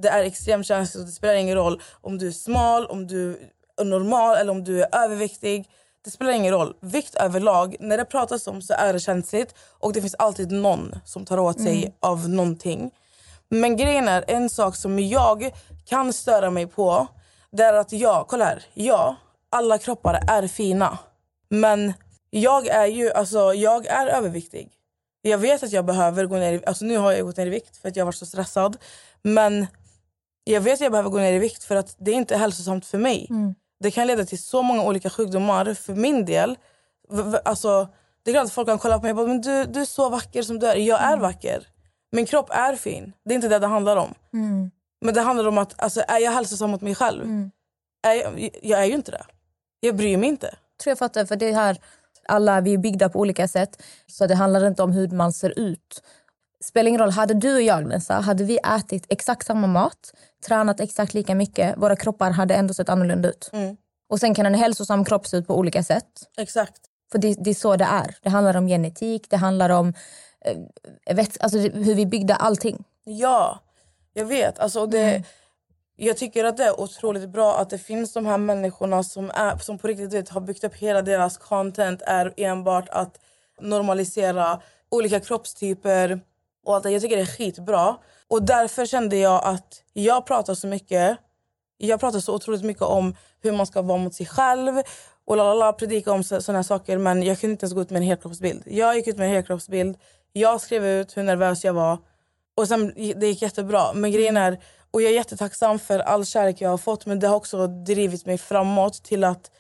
[0.03, 3.51] Det är extremt känsligt och det spelar ingen roll om du är smal, om du
[3.87, 5.69] normal eller om du är överviktig.
[6.05, 6.75] Det spelar ingen roll.
[6.81, 10.95] Vikt överlag, när det pratas om så är det känsligt och det finns alltid någon
[11.05, 12.91] som tar åt sig av någonting.
[13.49, 15.51] Men grejen är, en sak som jag
[15.85, 17.07] kan störa mig på
[17.51, 19.17] det är att jag, kolla här, ja,
[19.51, 20.99] alla kroppar är fina.
[21.49, 21.93] Men
[22.31, 24.71] jag är ju, alltså jag är överviktig.
[25.23, 27.51] Jag vet att jag behöver gå ner i, alltså nu har jag gått ner i
[27.51, 28.77] vikt för att jag var så stressad.
[29.23, 29.67] Men
[30.45, 32.87] jag vet att jag behöver gå ner i vikt för att det är inte hälsosamt
[32.87, 33.27] för mig.
[33.81, 35.75] Det kan leda till så många olika sjukdomar.
[35.75, 36.57] För min del,
[37.45, 37.89] alltså,
[38.23, 39.85] det är klart att folk kan kolla på mig och bara, men du, du är
[39.85, 40.77] så vacker som du är.
[40.77, 41.67] Jag är vacker.
[42.13, 43.13] Min kropp är fin.
[43.25, 44.15] Det är inte det det handlar om.
[45.01, 47.25] Men det handlar om att, alltså, är jag hälsosam mot mig själv?
[48.03, 49.25] Är jag, jag är ju inte det.
[49.81, 50.55] Jag bryr mig inte.
[50.83, 51.25] tror jag fattar.
[51.27, 51.79] För det här,
[52.29, 53.83] alla vi är byggda på olika sätt.
[54.07, 56.03] Så det handlar inte om hur man ser ut.
[56.65, 57.11] Spelar ingen roll.
[57.11, 60.15] Hade du och jag, Nessa, hade vi ätit exakt samma mat,
[60.47, 63.51] tränat exakt lika mycket, våra kroppar hade ändå sett annorlunda ut.
[64.09, 66.11] Och sen kan en hälsosam kropp se ut på olika sätt.
[66.37, 66.81] Exakt.
[67.13, 68.17] För det, det är så det är.
[68.23, 69.95] Det handlar om genetik, det handlar om
[71.07, 72.85] eh, vet, alltså hur vi byggde allting.
[73.05, 73.61] Ja,
[74.15, 74.59] jag vet.
[74.59, 75.25] Alltså, det,
[75.97, 79.57] jag tycker att det är otroligt bra att det finns de här människorna som, är,
[79.59, 83.19] som på riktigt vet, har byggt upp hela deras content är enbart att
[83.61, 86.21] normalisera olika kroppstyper.
[86.65, 86.91] Och allt det.
[86.91, 87.97] Jag tycker det är skitbra.
[88.29, 91.19] Och därför kände jag att jag pratar så mycket.
[91.79, 94.83] Jag pratar så otroligt mycket om hur man ska vara mot sig själv
[95.25, 96.99] och lalala, predika om sådana här saker.
[96.99, 98.63] Men jag kunde inte ens gå ut med en helkroppsbild.
[98.67, 99.97] Jag gick ut med en helkroppsbild.
[100.33, 101.99] Jag skrev ut hur nervös jag var.
[102.57, 103.93] Och sen, Det gick jättebra.
[103.93, 107.29] Men grejen är, och jag är jättetacksam för all kärlek jag har fått men det
[107.29, 109.51] har också drivit mig framåt till att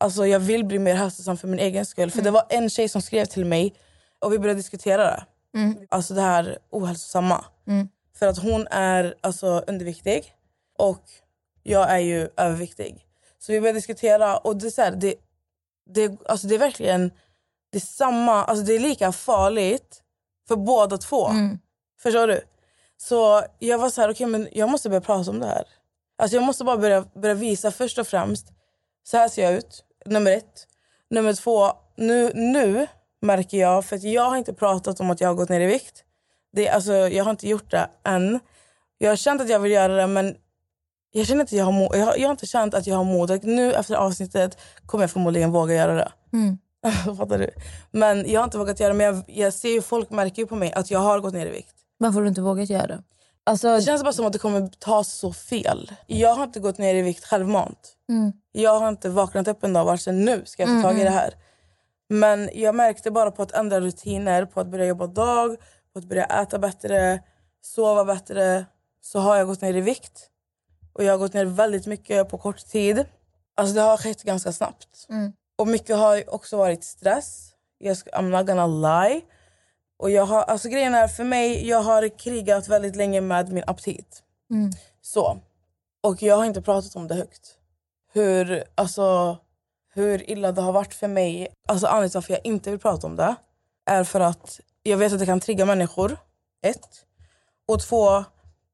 [0.00, 2.10] alltså, jag vill bli mer hälsosam för min egen skull.
[2.10, 3.74] För det var en tjej som skrev till mig
[4.18, 5.24] och vi började diskutera det.
[5.88, 7.44] Alltså det här ohälsosamma.
[8.14, 10.34] För att hon är alltså, underviktig
[10.78, 11.02] och
[11.62, 13.04] jag är ju överviktig.
[13.38, 15.14] Så vi började diskutera och det är, så här, det,
[15.90, 17.10] det, alltså det är verkligen
[17.70, 20.02] det är samma, alltså det är lika farligt
[20.48, 21.28] för båda två.
[22.02, 22.40] Förstår du?
[22.96, 25.64] Så jag var så här, okej men jag måste börja prata om det här.
[26.18, 28.46] Alltså jag måste bara börja, börja visa först och främst,
[29.02, 30.66] så här ser jag ut, nummer ett.
[31.10, 32.86] Nummer två, nu, nu
[33.22, 35.66] märker jag, för att jag har inte pratat om att jag har gått ner i
[35.66, 36.04] vikt.
[36.52, 38.40] Det, alltså, jag har inte gjort det än.
[38.98, 40.36] Jag har känt att jag vill göra det men
[41.12, 43.04] jag känner inte att jag har, jag har, jag har inte känt att jag har
[43.04, 43.42] modet.
[43.42, 46.12] Nu efter avsnittet kommer jag förmodligen våga göra det.
[47.16, 47.50] Fattar du?
[47.90, 48.98] Men jag har inte vågat göra det.
[48.98, 51.46] Men jag, jag ser ju, folk märker ju på mig att jag har gått ner
[51.46, 51.74] i vikt.
[51.98, 53.02] Varför har du inte vågat göra det?
[53.44, 55.92] Alltså, Det känns bara som att det kommer tas så fel.
[56.06, 57.96] Jag har inte gått ner i vikt självmant.
[58.08, 58.32] Mm.
[58.52, 61.04] Jag har inte vaknat upp en dag och varit nu ska jag ta tag i
[61.04, 61.34] det här.
[62.08, 65.56] Men jag märkte bara på att ändra rutiner, på att börja jobba dag,
[65.92, 67.22] på att börja äta bättre,
[67.62, 68.66] sova bättre.
[69.00, 70.30] Så har jag gått ner i vikt.
[70.92, 73.04] Och jag har gått ner väldigt mycket på kort tid.
[73.56, 75.06] Alltså det har skett ganska snabbt.
[75.58, 77.50] Och mycket har också varit stress.
[77.78, 79.20] Jag ska, I'm not gonna lie.
[79.98, 83.64] Och jag har, alltså grejen är för mig, jag har krigat väldigt länge med min
[83.66, 84.22] aptit.
[85.00, 85.40] Så.
[86.02, 87.54] Och jag har inte pratat om det högt.
[88.12, 89.38] Hur, alltså,
[89.98, 91.48] hur illa det har varit för mig.
[91.68, 93.34] Alltså anledningen till varför jag inte vill prata om det
[93.90, 96.16] är för att jag vet att det kan trigga människor.
[96.62, 96.88] Ett.
[97.68, 98.24] Och två,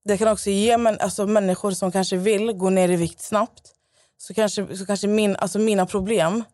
[0.05, 3.73] det kan också ge män, alltså, människor som kanske vill gå ner i vikt snabbt.
[4.19, 6.45] Så kanske, så kanske min, alltså, mina problem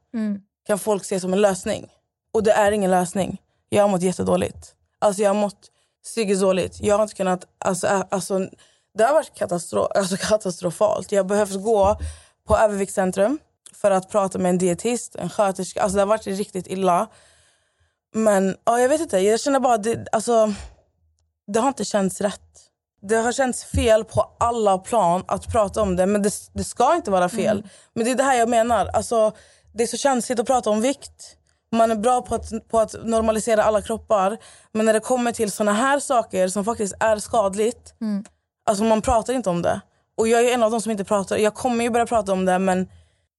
[0.66, 1.88] kan folk se som en lösning.
[2.33, 3.42] Och det är ingen lösning.
[3.68, 4.74] Jag har mått jättedåligt.
[4.98, 5.70] Alltså jag har mått
[6.04, 6.80] psykiskt dåligt.
[6.80, 7.46] Jag har inte kunnat...
[7.59, 8.48] Alltså, alltså,
[8.98, 11.12] det har varit katastro alltså, katastrofalt.
[11.12, 11.96] Jag har behövt gå
[12.46, 13.38] på överviktscentrum
[13.72, 15.83] för att prata med en dietist, en sköterska.
[15.83, 17.06] Alltså, det har varit riktigt illa.
[18.14, 19.18] Men ja, jag vet inte.
[19.18, 19.78] Jag känner bara...
[19.78, 20.54] Det, alltså,
[21.46, 22.40] det har inte känts rätt.
[23.02, 26.06] Det har känts fel på alla plan att prata om det.
[26.06, 27.68] Men det, det ska inte vara fel.
[27.94, 28.87] Men det är det här jag menar.
[28.87, 29.33] Alltså,
[29.72, 31.37] det är så känsligt att prata om vikt.
[31.72, 34.38] Man är bra på att, på att normalisera alla kroppar.
[34.72, 37.94] Men när det kommer till såna här saker som faktiskt är skadligt.
[38.66, 39.80] Alltså man pratar inte om det.
[40.16, 41.37] Och jag är en av de som inte pratar.
[41.37, 42.88] Jag kommer ju börja prata om det men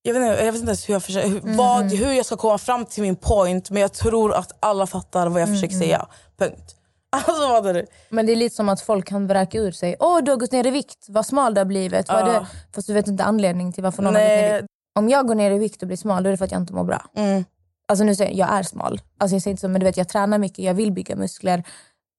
[0.04, 2.38] jag vet inte, jag vet inte ens hur jag, försöker, hur, vad, hur jag ska
[2.38, 3.70] komma fram till min point.
[3.70, 6.08] Men jag tror att alla fattar vad jag försöker säga.
[6.38, 6.76] Punkt.
[7.14, 7.86] Alltså vad är det?
[8.10, 9.96] Men det är lite som att folk kan vräka ur sig.
[10.00, 11.06] Åh, du har gått ner i vikt.
[11.10, 12.08] Vad smal du har blivit.
[12.08, 12.40] Vad Ja.
[12.40, 12.46] du...
[12.76, 14.62] Fast du vet inte anledningen till varför någon har gått ner i Nej.
[14.62, 14.68] vikt.
[15.00, 16.62] Om jag går ner i vikt och blir smal, då är det för att jag
[16.62, 17.06] inte mår bra.
[17.16, 17.44] Mm.
[17.88, 19.02] Alltså nu säger jag, jag är smal.
[19.18, 21.64] Alltså jag säger inte så, men du vet jag tränar mycket, jag vill bygga muskler.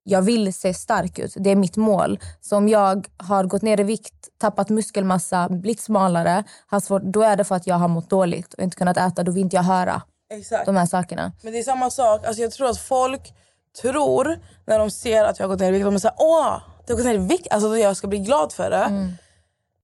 [0.05, 2.21] Jag vill se stark ut, det är mitt mål.
[2.41, 7.23] Så om jag har gått ner i vikt, tappat muskelmassa, blivit smalare, har svårt, då
[7.23, 9.23] är det för att jag har mått dåligt och inte kunnat äta.
[9.23, 10.67] Då vill inte jag höra Exakt.
[10.67, 11.33] de här sakerna.
[11.43, 12.27] Men det är samma sak.
[12.27, 13.35] Alltså jag tror att folk
[13.83, 16.93] tror när de ser att jag har gått ner i vikt, de såhär åh, du
[16.93, 17.47] har gått ner i vikt.
[17.51, 19.13] Alltså jag ska bli glad för det.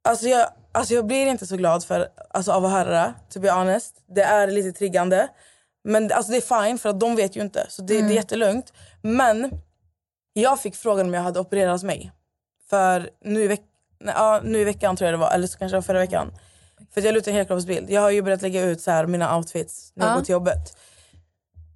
[0.09, 3.41] Alltså, jag, alltså jag blir inte så glad för, alltså, av att höra det, to
[3.41, 3.95] be honest.
[4.09, 5.29] Det är lite triggande.
[5.85, 7.67] Men alltså, det är fine för att de vet ju inte.
[7.69, 8.73] Så det, det är jättelugnt.
[9.03, 9.61] Men
[10.39, 12.13] jag fick frågan om jag hade opererat mig.
[12.71, 13.63] För nu i, veck
[14.01, 15.99] nej, ja, nu i veckan tror jag det var, eller så kanske det var förra
[15.99, 16.33] veckan.
[16.95, 17.91] För jag la ut en helkroppsbild.
[17.91, 20.17] Jag har ju börjat lägga ut så här, mina outfits när jag Ja.
[20.19, 20.77] går till jobbet.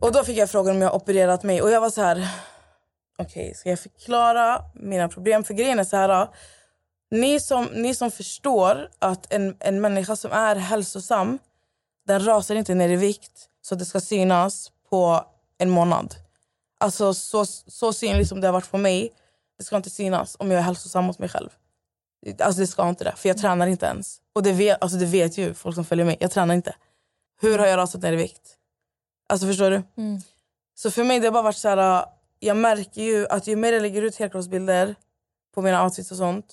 [0.00, 2.28] Och då fick jag frågan om jag opererat mig och jag var så här.
[3.18, 5.44] Okej, ska jag förklara mina problem?
[5.44, 6.28] För grejen är så här.
[7.10, 11.38] Ni som, ni som förstår att en, en människa som är hälsosam,
[12.06, 15.24] den rasar inte ner i vikt så att det ska synas på
[15.58, 16.14] en månad.
[16.82, 19.12] Alltså så, så synligt som det har varit på mig,
[19.58, 21.48] det ska inte synas om jag är hälsosam mot mig själv.
[22.38, 24.20] Alltså det ska inte det, för jag tränar inte ens.
[24.32, 26.74] Och det vet, alltså det vet ju folk som följer mig, jag tränar inte.
[27.40, 28.56] Hur har jag rasat ner i vikt?
[29.28, 29.82] Alltså förstår du?
[30.74, 32.04] Så för mig det har bara varit så här.
[32.38, 34.94] Jag märker ju att ju mer jag lägger ut helkroppsbilder
[35.54, 36.46] på mina outfits och sånt.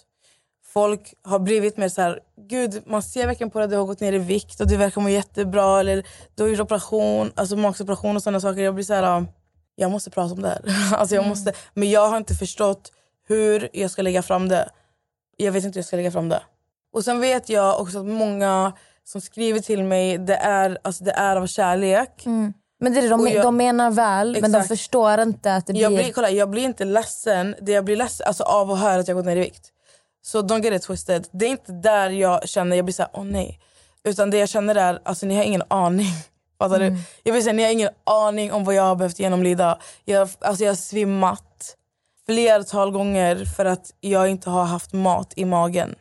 [0.66, 3.86] Folk har blivit mer så här, gud man ser verkligen på dig att du har
[3.86, 7.56] gått ner i vikt och du verkar må jättebra eller du har gjort operation, alltså
[7.56, 8.62] magsoperation och sådana saker.
[8.62, 9.26] Jag blir så här,
[9.80, 10.94] jag måste prata om det här.
[10.96, 12.92] alltså jag måste, men jag har inte förstått
[13.28, 14.70] hur jag ska lägga fram det.
[15.38, 16.42] Jag vet inte hur jag ska lägga fram det.
[16.94, 21.12] Och sen vet jag också att många som skriver till mig, det är, alltså, det
[21.12, 22.24] är av kärlek.
[22.82, 24.68] Men det är det, de, jag- de menar väl, men de Exakt.
[24.68, 25.82] förstår inte att det blir...
[25.82, 29.00] Jag blir, kolla, jag blir inte ledsen, det jag blir ledsen alltså, av att höra
[29.00, 29.68] att jag gått ner i vikt.
[30.22, 31.28] Så don't get it twisted.
[31.32, 33.60] Det är inte där jag känner, jag blir såhär, åh nej.
[34.04, 36.08] Utan det jag känner är, alltså ni har ingen aning.
[36.60, 36.86] Fattar du?
[37.24, 39.78] Jag vill säga, ni har ingen aning om vad jag har behövt genomlida.
[40.06, 41.76] Jag, alltså, jag har svimmat
[42.26, 45.96] flertal gånger för att jag inte har haft mat i magen.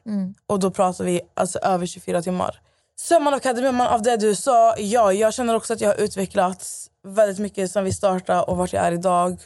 [0.47, 2.61] Och då pratar vi alltså över 24 timmar.
[3.01, 6.91] Summan av kardemumman av det du sa, ja, jag känner också att jag har utvecklats
[7.05, 9.39] väldigt mycket sen vi startade och vart jag är idag.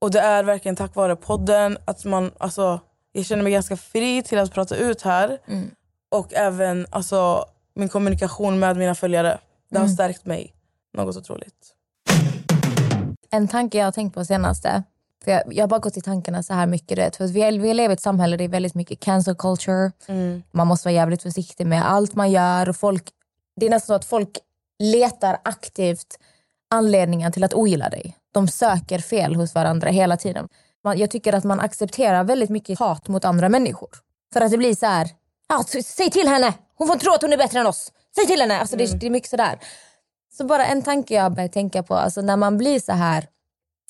[0.00, 2.80] Och det är verkligen tack vare podden att man, alltså,
[3.12, 5.38] jag känner mig ganska fri till att prata ut här.
[6.10, 9.38] Och även alltså, min kommunikation med mina följare.
[9.70, 10.54] Det har stärkt mig
[10.94, 11.74] något otroligt.
[13.30, 14.82] En tanke jag har tänkt på senaste,
[15.24, 16.98] för jag, jag har bara gått i tankarna så här mycket.
[16.98, 19.92] Vet, för vi, vi lever i ett samhälle där det är väldigt mycket cancel culture.
[20.52, 22.68] Man måste vara jävligt försiktig med allt man gör.
[22.68, 23.10] Och folk,
[23.56, 24.38] det är nästan så att folk
[24.78, 26.18] letar aktivt
[26.70, 28.16] anledningar till att ogilla dig.
[28.32, 30.48] De söker fel hos varandra hela tiden.
[30.84, 33.88] Man, jag tycker att man accepterar väldigt mycket hat mot andra människor.
[34.32, 35.08] För att det blir så här,
[35.60, 37.92] s- säg till henne, hon får tro att hon är bättre än oss.
[38.18, 39.58] Säg till henne, alltså det, det är mycket sådär.
[40.32, 43.26] Så bara en tanke jag börjar tänka på, alltså när man blir så här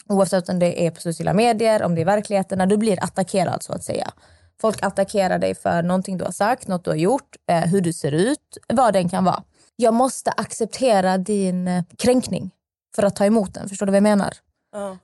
[0.09, 3.63] oavsett om det är på sociala medier, om det är verkligheten, när du blir attackerad
[3.63, 4.13] så att säga.
[4.61, 7.93] Folk attackerar dig för någonting du har sagt, något du har gjort, eh, hur du
[7.93, 9.43] ser ut, vad den kan vara.
[9.77, 12.51] Jag måste acceptera din eh, kränkning
[12.95, 13.69] för att ta emot den.
[13.69, 14.35] Förstår du vad jag menar?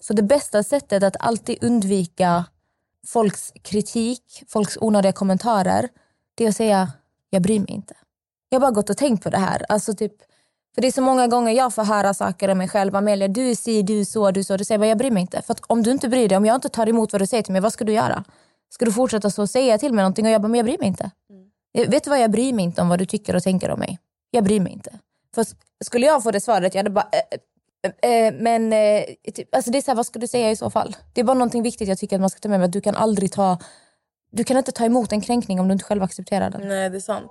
[0.00, 2.44] Så det bästa sättet att alltid undvika
[3.06, 5.88] folks kritik, folks onödiga kommentarer,
[6.34, 6.92] det är att säga
[7.30, 7.94] jag bryr mig inte.
[8.54, 9.62] Jag har bara gått och tänkt på det här.
[9.68, 10.12] Alltså typ,
[10.74, 12.96] för det är så många gånger jag får höra saker om mig själv.
[12.96, 14.56] Amelia, du är si, du är så, du är så.
[14.56, 15.42] Du säger bara, jag bryr mig inte.
[15.42, 17.42] För att om du inte bryr dig, om jag inte tar emot vad du säger
[17.42, 18.24] till mig, vad ska du göra?
[18.74, 20.88] Ska du fortsätta så säga till mig någonting och jag bara, men jag bryr mig
[20.88, 21.10] inte.
[21.72, 23.78] Jag- Vet du vad, jag bryr mig inte om vad du tycker och tänker om
[23.78, 23.98] mig.
[24.30, 24.90] Jag bryr mig inte.
[25.34, 25.46] För
[25.84, 29.02] skulle jag få det svaret, jag hade bara, eh, eh, eh, men eh,
[29.34, 30.96] typ, alltså det är så här, vad ska du säga i så fall?
[31.12, 32.66] Det är bara någonting viktigt jag tycker att man ska ta med mig.
[32.66, 33.58] Att du kan aldrig ta,
[34.30, 36.68] du kan inte ta emot en kränkning om du inte själv accepterar den.
[36.68, 37.30] Nej, det är sant.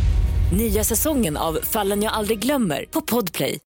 [0.51, 3.59] Nya säsongen av Fallen jag aldrig glömmer på Podplay.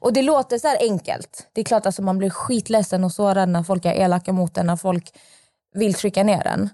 [0.00, 1.48] Och det låter så här enkelt.
[1.52, 4.56] Det är klart att alltså, man blir skitledsen och sårad när folk är elaka mot
[4.56, 5.18] en, när folk
[5.74, 6.68] vill trycka ner en.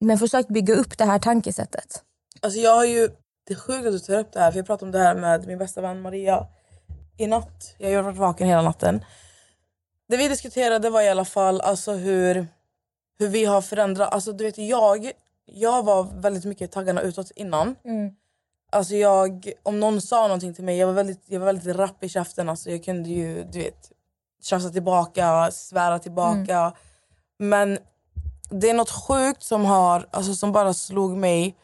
[0.00, 2.02] Men försök bygga upp det här tankesättet.
[2.40, 3.08] Alltså jag har ju,
[3.46, 5.14] det är sjukt att du tar upp det här för jag pratade om det här
[5.14, 6.46] med min bästa vän Maria
[7.18, 7.74] i natt.
[7.78, 9.04] Jag har ju varit vaken hela natten.
[10.08, 12.46] Det vi diskuterade var i alla fall alltså hur,
[13.18, 14.14] hur vi har förändrat.
[14.14, 15.10] Alltså du vet jag,
[15.46, 17.76] jag var väldigt mycket taggarna utåt innan.
[18.72, 22.04] Alltså jag, om någon sa någonting till mig, jag var väldigt, jag var väldigt rapp
[22.04, 22.48] i käften.
[22.48, 23.92] Alltså jag kunde ju du vet,
[24.42, 26.72] tjafsa tillbaka, svära tillbaka.
[27.38, 27.78] Men
[28.50, 31.56] det är något sjukt som, har, alltså som bara slog mig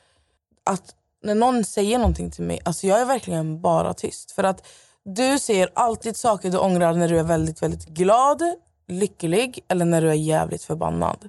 [0.64, 4.30] att när någon säger någonting till mig, alltså jag är verkligen bara tyst.
[4.30, 4.66] För att
[5.04, 8.42] du säger alltid saker du ångrar när du är väldigt, väldigt glad,
[8.88, 11.28] lycklig eller när du är jävligt förbannad.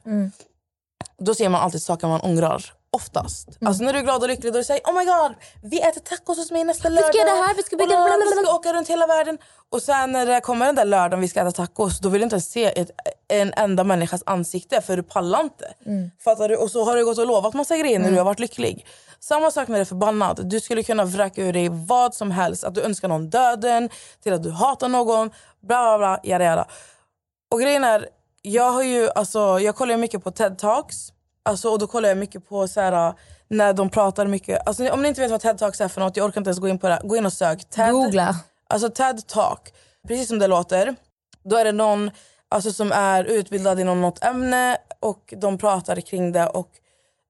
[1.25, 2.65] Då säger man alltid saker man ångrar.
[2.93, 3.47] Oftast.
[3.65, 6.01] Alltså när du är glad och lycklig då du säger oh my god, vi äter
[6.01, 7.09] tacos hos mig nästa lördag.
[7.09, 9.37] ska göra det här, vi ska Och blablabla." Vi ska åka runt hela världen.
[9.69, 12.23] Och sen när det kommer den där lördagen vi ska äta tacos då vill du
[12.23, 12.91] inte ens se ett,
[13.27, 15.73] en enda människas ansikte för du pallar inte.
[16.23, 16.55] Fattar du?
[16.55, 18.85] Och så har du gått och lovat massa grejer när du har varit lycklig.
[19.19, 20.39] Samma sak när du är förbannad.
[20.49, 22.63] Du skulle kunna vräka ur dig vad som helst.
[22.63, 23.89] Att du önskar någon döden,
[24.23, 25.29] till att du hatar någon,
[25.61, 26.67] bla bla bla, jada jada.
[27.51, 28.07] Och grejen är,
[28.41, 31.13] jag har ju, alltså, jag kollar mycket på TED Talks.
[31.43, 33.13] Alltså, och då kollar jag mycket på så här,
[33.47, 34.67] när de pratar mycket.
[34.67, 36.59] Alltså, om ni inte vet vad TED Talks är för något, jag orkar inte ens
[36.59, 37.01] gå in på det.
[37.03, 37.69] Gå in och sök.
[37.69, 38.35] TED, Googla.
[38.67, 39.73] Alltså TED Talk,
[40.07, 40.95] precis som det låter.
[41.43, 42.11] Då är det någon
[42.49, 46.47] alltså, som är utbildad inom något ämne och de pratar kring det.
[46.47, 46.69] Och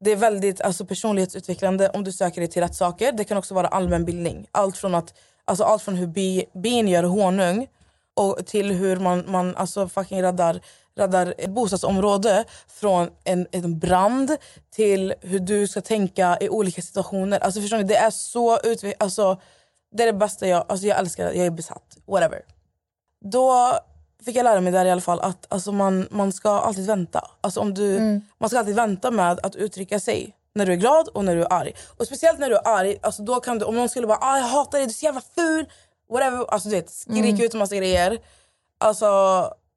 [0.03, 3.11] det är väldigt alltså, personlighetsutvecklande om du söker dig till rätt saker.
[3.11, 4.47] Det kan också vara allmänbildning.
[4.51, 5.13] Allt från, att,
[5.45, 7.67] alltså, allt från hur bi, bin gör honung
[8.13, 10.61] och till hur man, man alltså, fucking räddar,
[11.01, 14.37] räddar ett bostadsområde från en, en brand
[14.75, 17.39] till hur du ska tänka i olika situationer.
[17.39, 17.83] Alltså, förstår ni?
[17.83, 19.41] Det är så utveck- alltså,
[19.95, 20.65] Det är det bästa jag...
[20.69, 21.33] Alltså, jag älskar det.
[21.33, 21.97] Jag är besatt.
[22.07, 22.41] Whatever.
[23.31, 23.73] Då
[24.25, 27.27] fick jag lära mig där i alla fall att alltså, man, man ska alltid vänta.
[27.41, 27.99] Alltså, om du,
[28.37, 30.35] Man ska alltid vänta med att uttrycka sig.
[30.55, 31.73] när du är glad och när du är arg.
[31.97, 34.37] Och speciellt när du är arg, alltså då kan du, om någon skulle bara ah,
[34.37, 35.65] jag hatar dig, du är så jävla ful.
[36.09, 38.17] Whatever, alltså du vet, skrik ut en massa grejer.
[38.77, 39.07] Alltså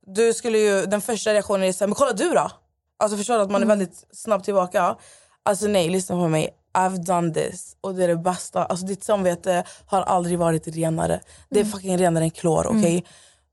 [0.07, 2.51] du skulle ju, den första reaktionen är såhär, men kolla du då?
[2.99, 4.97] Alltså förstår du att man är väldigt snabb tillbaka.
[5.43, 6.57] Alltså nej, lyssna på mig.
[6.75, 8.65] I've done this och det är det bästa.
[8.65, 11.21] Alltså ditt samvete har aldrig varit renare.
[11.51, 13.05] Det är fucking renare än klor, okej?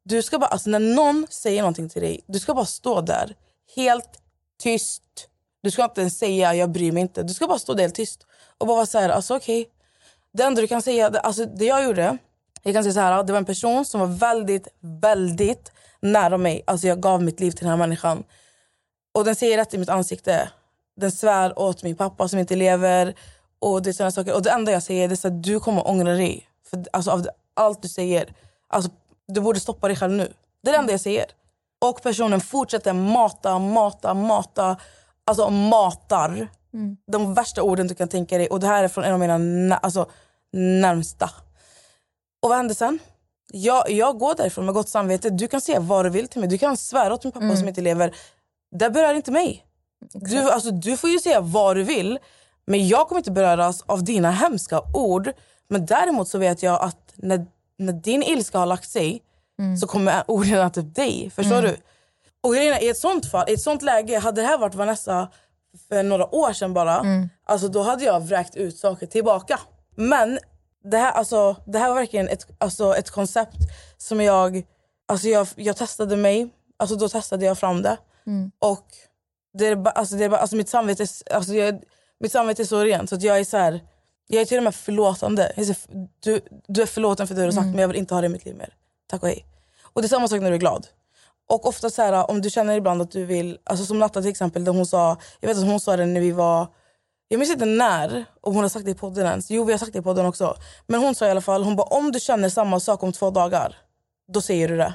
[0.04, 3.36] Du ska bara, alltså när någon säger någonting till dig, du ska bara stå där
[3.76, 4.10] helt
[4.64, 5.04] tyst.
[5.64, 7.24] Du ska inte ens säga jag bryr mig inte.
[7.24, 8.28] Du ska bara stå där helt tyst
[8.58, 9.70] och bara vara så här, alltså okej.
[10.34, 12.18] Det enda du kan säga, alltså det jag gjorde,
[12.64, 16.64] jag kan säga så här, det var en person som var väldigt, väldigt nära mig.
[16.68, 18.24] Alltså jag gav mitt liv till den här människan.
[19.14, 20.50] Och den säger rätt i mitt ansikte.
[20.96, 23.16] Den svär åt min pappa som inte lever.
[23.60, 24.34] Och det såna saker.
[24.36, 26.48] Och det enda jag säger är att du kommer ångra dig.
[26.70, 28.34] För, alltså, av allt du säger.
[28.68, 28.92] Alltså,
[29.28, 30.34] du borde stoppa dig själv nu.
[30.64, 31.26] Det är det enda jag säger.
[31.82, 34.78] Och personen fortsätter mata, mata, mata.
[35.26, 36.48] Alltså matar.
[37.08, 38.48] De värsta orden du kan tänka dig.
[38.48, 40.06] Och det här är från en av mina alltså,
[40.54, 41.30] närmsta.
[42.42, 43.00] Och vad hände sen?
[43.54, 45.30] Jag, jag går därifrån med gott samvete.
[45.30, 46.50] Du kan säga vad du vill till mig.
[46.50, 48.16] Du kan svära åt min pappa som inte lever.
[48.76, 49.66] Det berör inte mig.
[50.14, 52.20] Du, alltså, du får ju säga vad du vill.
[52.66, 55.32] Men jag kommer inte beröras av dina hemska ord.
[55.70, 57.46] Men däremot så vet jag att när,
[57.78, 59.22] när din ilska har lagt sig
[59.80, 61.32] så kommer orden att upp dig.
[61.36, 61.78] Förstår du?
[62.44, 65.28] Och grejen i ett sånt fall, i ett sånt läge, hade det här varit Vanessa
[65.90, 67.04] för några år sedan bara,
[67.46, 69.60] alltså då hade jag vräkt ut saker tillbaka.
[69.96, 70.40] Men
[70.84, 73.58] det här, alltså, det här var verkligen ett, alltså, ett koncept
[73.98, 74.64] som jag,
[75.08, 77.98] alltså jag, jag testade mig, alltså då testade jag fram det.
[78.60, 78.88] Och
[79.54, 81.84] det är, alltså, det är, alltså, mitt, samvete, alltså, jag,
[82.20, 83.82] mitt samvete är så rent så att jag är så här,
[84.28, 85.54] jag är till och med förlåtande.
[85.56, 85.74] Jag så,
[86.20, 88.26] du, du är förlåten för det du har sagt men jag vill inte ha det
[88.28, 88.74] i mitt liv mer.
[89.10, 89.46] Tack och hej.
[89.84, 90.88] Och det är samma sak när du är glad.
[91.50, 94.32] Och ofta så här, om du känner ibland att du vill, alltså som Natta till
[94.32, 96.68] exempel, där hon sa, jag vet att hon sa det när vi var,
[97.32, 99.52] jag minns inte när, om hon har sagt det i podden ens.
[99.52, 100.58] Jo vi har sagt det i podden också.
[100.88, 103.30] Men hon sa i alla fall, hon bara om du känner samma sak om två
[103.30, 103.78] dagar,
[104.34, 104.94] då säger du det.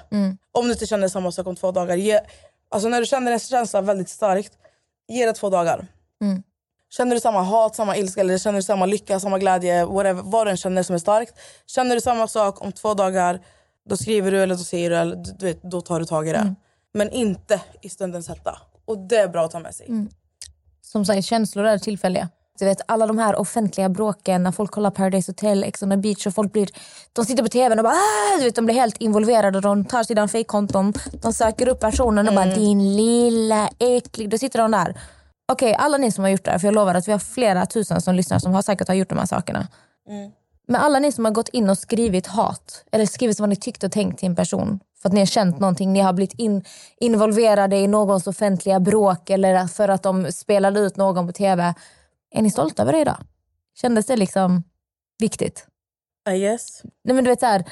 [0.52, 2.20] Om du inte känner samma sak om två dagar, ge,
[2.70, 4.52] alltså när du känner en känsla väldigt starkt,
[5.08, 5.86] ge det två dagar.
[6.90, 10.46] Känner du samma hat, samma ilska, eller känner du samma lycka, samma glädje, whatever, vad
[10.46, 11.34] du än känner som är starkt.
[11.66, 13.40] Känner du samma sak om två dagar,
[13.88, 16.32] då skriver du eller då säger du, eller du, vet, då tar du tag i
[16.32, 16.38] det.
[16.94, 18.58] Men inte i stundens hetta.
[18.84, 19.86] Och det är bra att ta med sig.
[20.86, 22.28] Som sagt, känslor är tillfälliga.
[22.58, 25.96] Du vet, alla de här offentliga bråken när folk kollar Paradise Hotel, Ex on the
[25.96, 26.68] beach och folk blir,
[27.12, 28.38] de sitter på tvn och bara ah!
[28.38, 29.60] du vet, de blir helt involverade.
[29.60, 34.30] De tar sina fejkkonton, de söker upp personen och bara din lilla äcklig.
[34.30, 35.00] Då sitter de där.
[35.52, 37.66] Okej, alla ni som har gjort det här, för jag lovar att vi har flera
[37.66, 39.68] tusen som lyssnar som har säkert har gjort de här sakerna.
[40.66, 43.84] Men alla ni som har gått in och skrivit hat eller skrivit vad ni tyckt
[43.84, 46.64] och tänkt till en person för att ni har känt någonting, ni har blivit in,
[47.00, 51.74] involverade i någons offentliga bråk eller för att de spelade ut någon på tv.
[52.30, 53.16] Är ni stolta över det idag?
[53.74, 54.62] Kändes det liksom
[55.18, 55.66] viktigt?
[56.30, 56.82] I guess.
[57.04, 57.64] Nej, men du vet så här,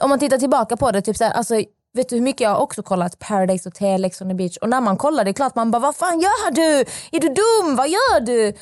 [0.00, 1.54] om man tittar tillbaka på det, typ så här, alltså,
[1.92, 4.68] vet du hur mycket jag har också kollat Paradise Hotel, Ex on the beach och
[4.68, 6.80] när man kollar det är klart man bara vad fan gör du?
[7.16, 7.76] Är du dum?
[7.76, 8.52] Vad gör du?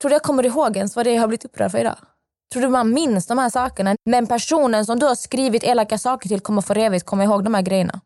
[0.00, 1.96] Tror du jag kommer ihåg ens vad det är jag har blivit upprörd för idag?
[2.52, 3.96] Tror du man minns de här sakerna?
[4.04, 7.54] Men personen som du har skrivit elaka saker till kommer för evigt komma ihåg de
[7.54, 8.00] här grejerna.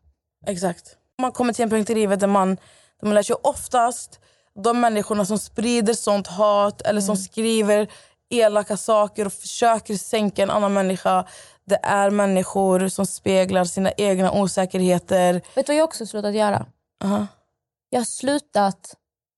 [0.45, 0.97] Exakt.
[1.21, 2.55] Man kommer till en punkt i livet där man,
[2.99, 4.19] där man lär sig oftast
[4.63, 7.87] de människorna som sprider sånt hat eller som skriver
[8.29, 11.25] elaka saker och försöker sänka en annan människa.
[11.65, 15.33] Det är människor som speglar sina egna osäkerheter.
[15.33, 16.65] Vet du vad jag också slutat göra?
[17.03, 17.27] Aha.
[17.89, 18.95] Jag har slutat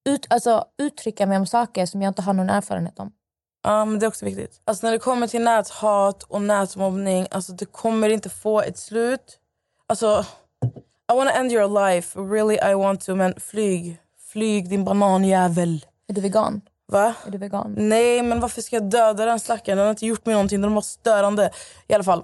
[0.10, 3.12] ut, alltså, uttrycka mig om saker som jag inte har någon erfarenhet om.
[3.66, 4.62] Ja, men det är också viktigt.
[4.66, 9.40] Alltså när det kommer till näthat och nätmobbning, alltså det kommer inte få ett slut.
[9.88, 10.26] Alltså,
[11.12, 13.98] I wanna end your life, really I want to, men flyg.
[14.32, 15.86] Flyg din bananjävel.
[16.08, 16.62] Är du vegan?
[16.88, 17.14] Va?
[17.26, 17.76] Är du vegan?
[17.78, 19.78] Nej, men varför ska jag döda den stackaren?
[19.78, 21.52] Den har inte gjort mig någonting, den var störande.
[21.88, 22.24] I alla fall.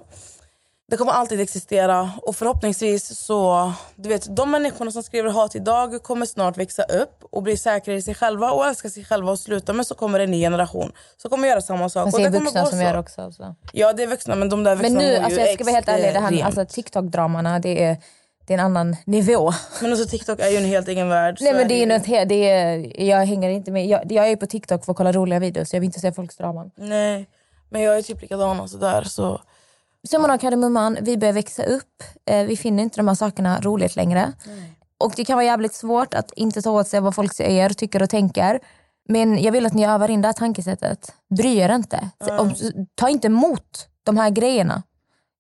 [0.91, 3.73] Det kommer alltid existera och förhoppningsvis så...
[3.95, 7.93] Du vet, de människorna som skriver hat idag kommer snart växa upp och bli säkra
[7.93, 9.73] i sig själva och älska sig själva och sluta.
[9.73, 11.99] Men så kommer det en ny generation som kommer göra samma sak.
[11.99, 12.83] Man och ser det kommer vuxna som så.
[12.85, 13.21] gör också.
[13.21, 13.55] Alltså.
[13.73, 15.87] Ja, det är vuxna, men de där vuxna Men nu, alltså, jag ska vara helt
[15.87, 17.97] ärlig, det här alltså, TikTok-dramarna, det är,
[18.47, 19.53] det är en annan nivå.
[19.81, 21.37] Men alltså, TikTok är ju en helt egen värld.
[21.41, 21.85] Nej men det är ju.
[21.85, 23.87] något helt, det är, jag hänger inte med.
[23.87, 26.37] Jag, jag är på TikTok för att kolla roliga videos, jag vill inte se folks
[26.37, 26.71] draman.
[26.75, 27.27] Nej,
[27.69, 29.03] men jag är typ likadan och sådär.
[29.03, 29.41] Så.
[30.07, 32.03] Summan av kardemumman, vi börjar växa upp.
[32.25, 34.33] Eh, vi finner inte de här sakerna roligt längre.
[34.97, 38.01] Och det kan vara jävligt svårt att inte ta åt sig vad folk säger, tycker
[38.01, 38.59] och tänker.
[39.09, 41.13] Men jag vill att ni övar in det här tankesättet.
[41.37, 42.09] Bry er inte.
[42.39, 42.53] Om,
[42.95, 44.83] ta inte emot de här grejerna.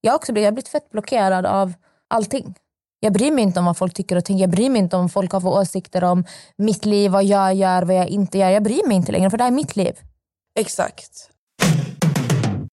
[0.01, 1.73] Jag har också blivit, jag har blivit fett blockerad av
[2.07, 2.55] allting.
[2.99, 4.41] Jag bryr mig inte om vad folk tycker och tänker.
[4.41, 7.83] Jag bryr mig inte om folk har för åsikter om mitt liv, vad jag gör,
[7.83, 8.49] vad jag inte gör.
[8.49, 9.99] Jag bryr mig inte längre för det här är mitt liv.
[10.59, 11.29] Exakt.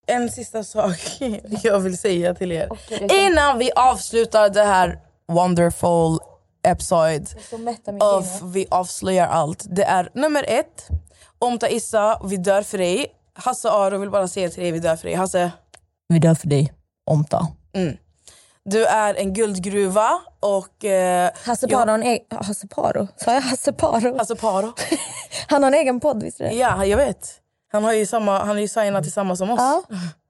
[0.09, 0.99] En sista sak
[1.63, 2.69] jag vill säga till er.
[3.13, 4.99] Innan vi avslutar det här
[5.33, 6.19] wonderful
[6.63, 7.27] episode
[8.01, 9.65] of Vi avslöjar allt.
[9.71, 10.89] Det är nummer ett.
[11.39, 13.07] Omta Issa, vi dör för dig.
[13.35, 15.15] Hasse Aro vill bara säga till dig, vi dör för dig.
[15.15, 15.51] Hasse,
[16.09, 16.73] Vi dör för dig,
[17.11, 17.47] Omta.
[18.65, 20.85] du är en guldgruva och...
[20.85, 22.25] Eh, Hasse jag- Paro en egen...
[22.31, 23.09] Hasse Paro?
[23.17, 24.19] Sa jag Hasse Paro?
[24.19, 24.73] Hasse Paro.
[25.49, 26.55] Han har en egen podd, visst är det?
[26.55, 27.38] Ja, jag vet.
[27.73, 29.61] Han har ju samma, han är ju signat till samma som oss.
[29.61, 29.83] Ja.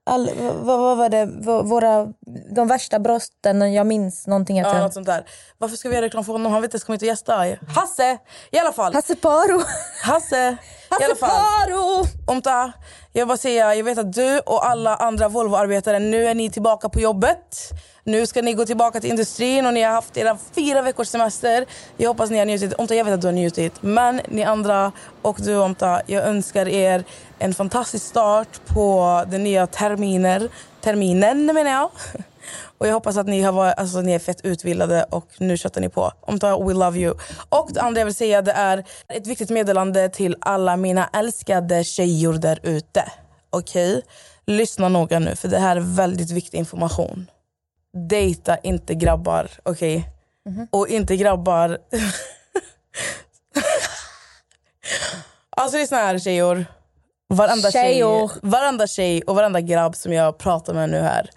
[0.05, 0.29] All,
[0.61, 1.25] vad, vad var det?
[1.63, 2.13] Våra,
[2.55, 5.25] de värsta brotten, jag minns någonting heter Ja, något sånt där.
[5.57, 6.51] Varför ska vi göra reklam för honom?
[6.51, 7.45] Han vet inte ens kommit och gästa.
[7.75, 8.17] Hasse!
[8.51, 8.93] I alla fall.
[8.93, 9.61] Hasse Paro!
[10.03, 10.57] Hasse!
[10.91, 12.07] I alla Hasse fall.
[12.25, 12.71] Omta,
[13.13, 16.49] jag vill bara säga, jag vet att du och alla andra Volvo-arbetare, nu är ni
[16.49, 17.71] tillbaka på jobbet.
[18.03, 21.65] Nu ska ni gå tillbaka till industrin och ni har haft era fyra veckors semester.
[21.97, 22.73] Jag hoppas ni har njutit.
[22.73, 23.73] Omta, jag vet att du har njutit.
[23.81, 27.03] Men ni andra och du Omta, jag önskar er
[27.39, 30.49] en fantastisk start på den nya terminer.
[30.81, 31.89] terminen menar jag.
[32.77, 35.81] Och jag hoppas att ni, har varit, alltså, ni är fett utbildade och nu köttar
[35.81, 36.11] ni på.
[36.21, 37.15] Omta, we love you.
[37.49, 41.83] Och det andra jag vill säga det är ett viktigt meddelande till alla mina älskade
[41.83, 43.11] tjejor där ute.
[43.49, 44.01] Okej?
[44.45, 47.29] Lyssna noga nu för det här är väldigt viktig information.
[48.09, 50.09] Dejta inte grabbar, okej?
[50.71, 51.77] Och inte grabbar...
[55.49, 56.65] alltså lyssna här tjejor.
[57.33, 58.03] Varenda tjej,
[58.41, 61.29] varenda tjej och varenda grabb som jag pratar med nu här.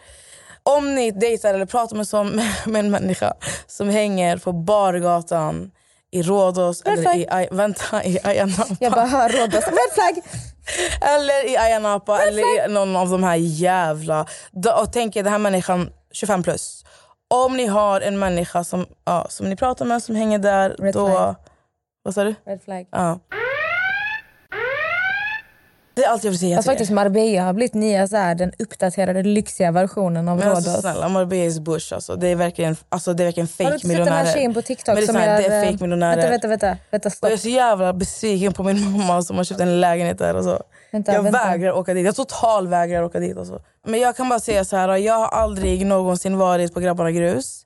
[0.62, 2.28] Om ni dejtar eller pratar med, som,
[2.66, 3.34] med en människa
[3.66, 5.70] som hänger på bargatan
[6.10, 8.76] i Rhodos eller i, vänta, i Ayia Napa.
[8.80, 9.66] Jag bara hör Rhodos.
[9.66, 10.22] Red flag!
[11.00, 14.26] Eller i Ayia Napa eller i någon av de här jävla...
[14.76, 16.84] Och tänk er den här människan 25 plus.
[17.34, 20.94] Om ni har en människa som, ja, som ni pratar med som hänger där, Red
[20.94, 21.06] då...
[21.06, 21.34] flag.
[22.02, 22.34] Vad sa du?
[22.46, 22.86] Red flag.
[22.90, 23.18] Ja.
[25.94, 26.90] Det är allt jag vill säga till faktiskt.
[26.90, 30.80] Marbella har blivit nya, så här, den uppdaterade lyxiga versionen av Men alltså, Rhodos.
[30.80, 32.16] snälla, Marbella bush alltså.
[32.16, 34.62] Det är verkligen, alltså, det är verkligen Har du inte sett den här tjejen på
[34.62, 36.16] TikTok Men det är som här, det är eh, fake-miljonärer.
[36.16, 36.76] Vänta, vänta, vänta.
[36.90, 37.30] vänta Och stopp.
[37.30, 40.34] jag är så jävla besviken på min mamma som har köpt en lägenhet där.
[40.34, 40.62] Och så.
[40.92, 41.44] Vänta, jag vänta.
[41.44, 42.06] vägrar åka dit.
[42.06, 43.36] Jag total vägrar åka dit.
[43.36, 43.60] Alltså.
[43.86, 44.96] Men jag kan bara säga så här.
[44.96, 47.62] Jag har aldrig någonsin varit på Grabbarna Grus.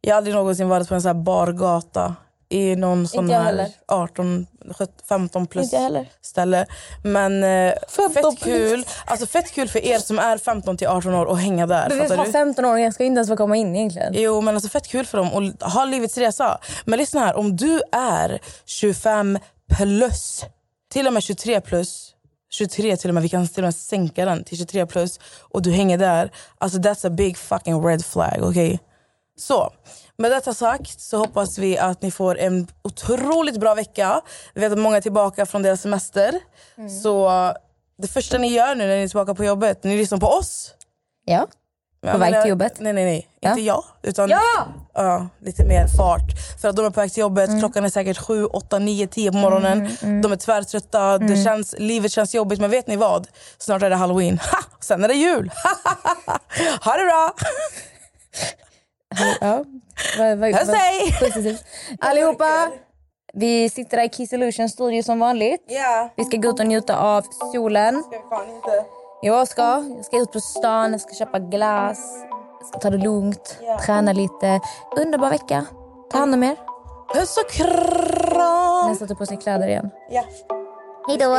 [0.00, 2.14] Jag har aldrig någonsin varit på en så här bargata
[2.48, 3.68] i någon sån här heller.
[3.88, 5.74] 18, 17, 15 plus
[6.22, 6.66] ställe.
[7.04, 8.86] Men eh, 15 fett kul.
[9.06, 11.88] Alltså fett kul för er som är 15 till 18 år och hänga där.
[11.88, 12.30] Men vi har du?
[12.32, 14.12] 15-åringar ska inte ens få komma in egentligen.
[14.16, 16.58] Jo, men alltså fett kul för dem att ha livets resa.
[16.84, 19.38] Men lyssna här, om du är 25
[19.76, 20.44] plus,
[20.92, 22.12] till och med 23 plus,
[22.50, 25.62] 23 till och med, vi kan till och med sänka den till 23 plus och
[25.62, 28.80] du hänger där, alltså that's a big fucking red flag, okej?
[29.38, 29.72] Så,
[30.18, 34.20] med detta sagt så hoppas vi att ni får en otroligt bra vecka.
[34.54, 36.40] Vi vet att många är tillbaka från deras semester.
[37.02, 37.30] Så
[37.98, 40.74] det första ni gör nu när ni är tillbaka på jobbet, ni lyssnar på oss.
[41.24, 41.46] Ja.
[42.00, 42.80] Ja, På väg till jobbet?
[42.80, 43.28] Nej, nej, nej.
[43.40, 43.50] Ja.
[43.50, 43.84] Inte jag.
[44.02, 44.66] Utan Ja!
[44.94, 46.30] ja, lite mer fart.
[46.60, 47.50] För att de är på väg till jobbet.
[47.60, 49.88] Klockan är säkert 7, 8, 9, 10 på morgonen.
[50.22, 51.18] De är tvärtrötta.
[51.18, 52.60] Det känns, livet känns jobbigt.
[52.60, 53.28] Men vet ni vad?
[53.58, 54.38] Snart är det halloween.
[54.50, 54.58] Ha!
[54.80, 55.50] Sen är det jul.
[56.84, 57.34] ha det bra!
[59.40, 59.64] ja.
[60.18, 61.58] Vad- vad- Puss, hej!
[62.00, 62.68] Allihopa,
[63.34, 65.64] vi sitter här i Kiss Illusion studio som vanligt.
[65.68, 66.08] Ja.
[66.16, 68.02] Vi ska gå ut och njuta av solen.
[68.02, 68.84] Ska vi fan inte.
[69.22, 69.62] Jag ska,
[69.96, 71.98] jag ska ut på stan, jag ska köpa glass.
[72.60, 73.78] Jag ska ta det lugnt, Ja.
[73.86, 74.60] träna lite.
[74.96, 75.66] Underbar vecka.
[76.10, 76.56] Ta hand om er.
[77.14, 78.90] Puss och kram!
[78.90, 79.90] Nästa tar på sig kläder igen.
[80.10, 80.22] Ja.
[81.08, 81.38] Hej då!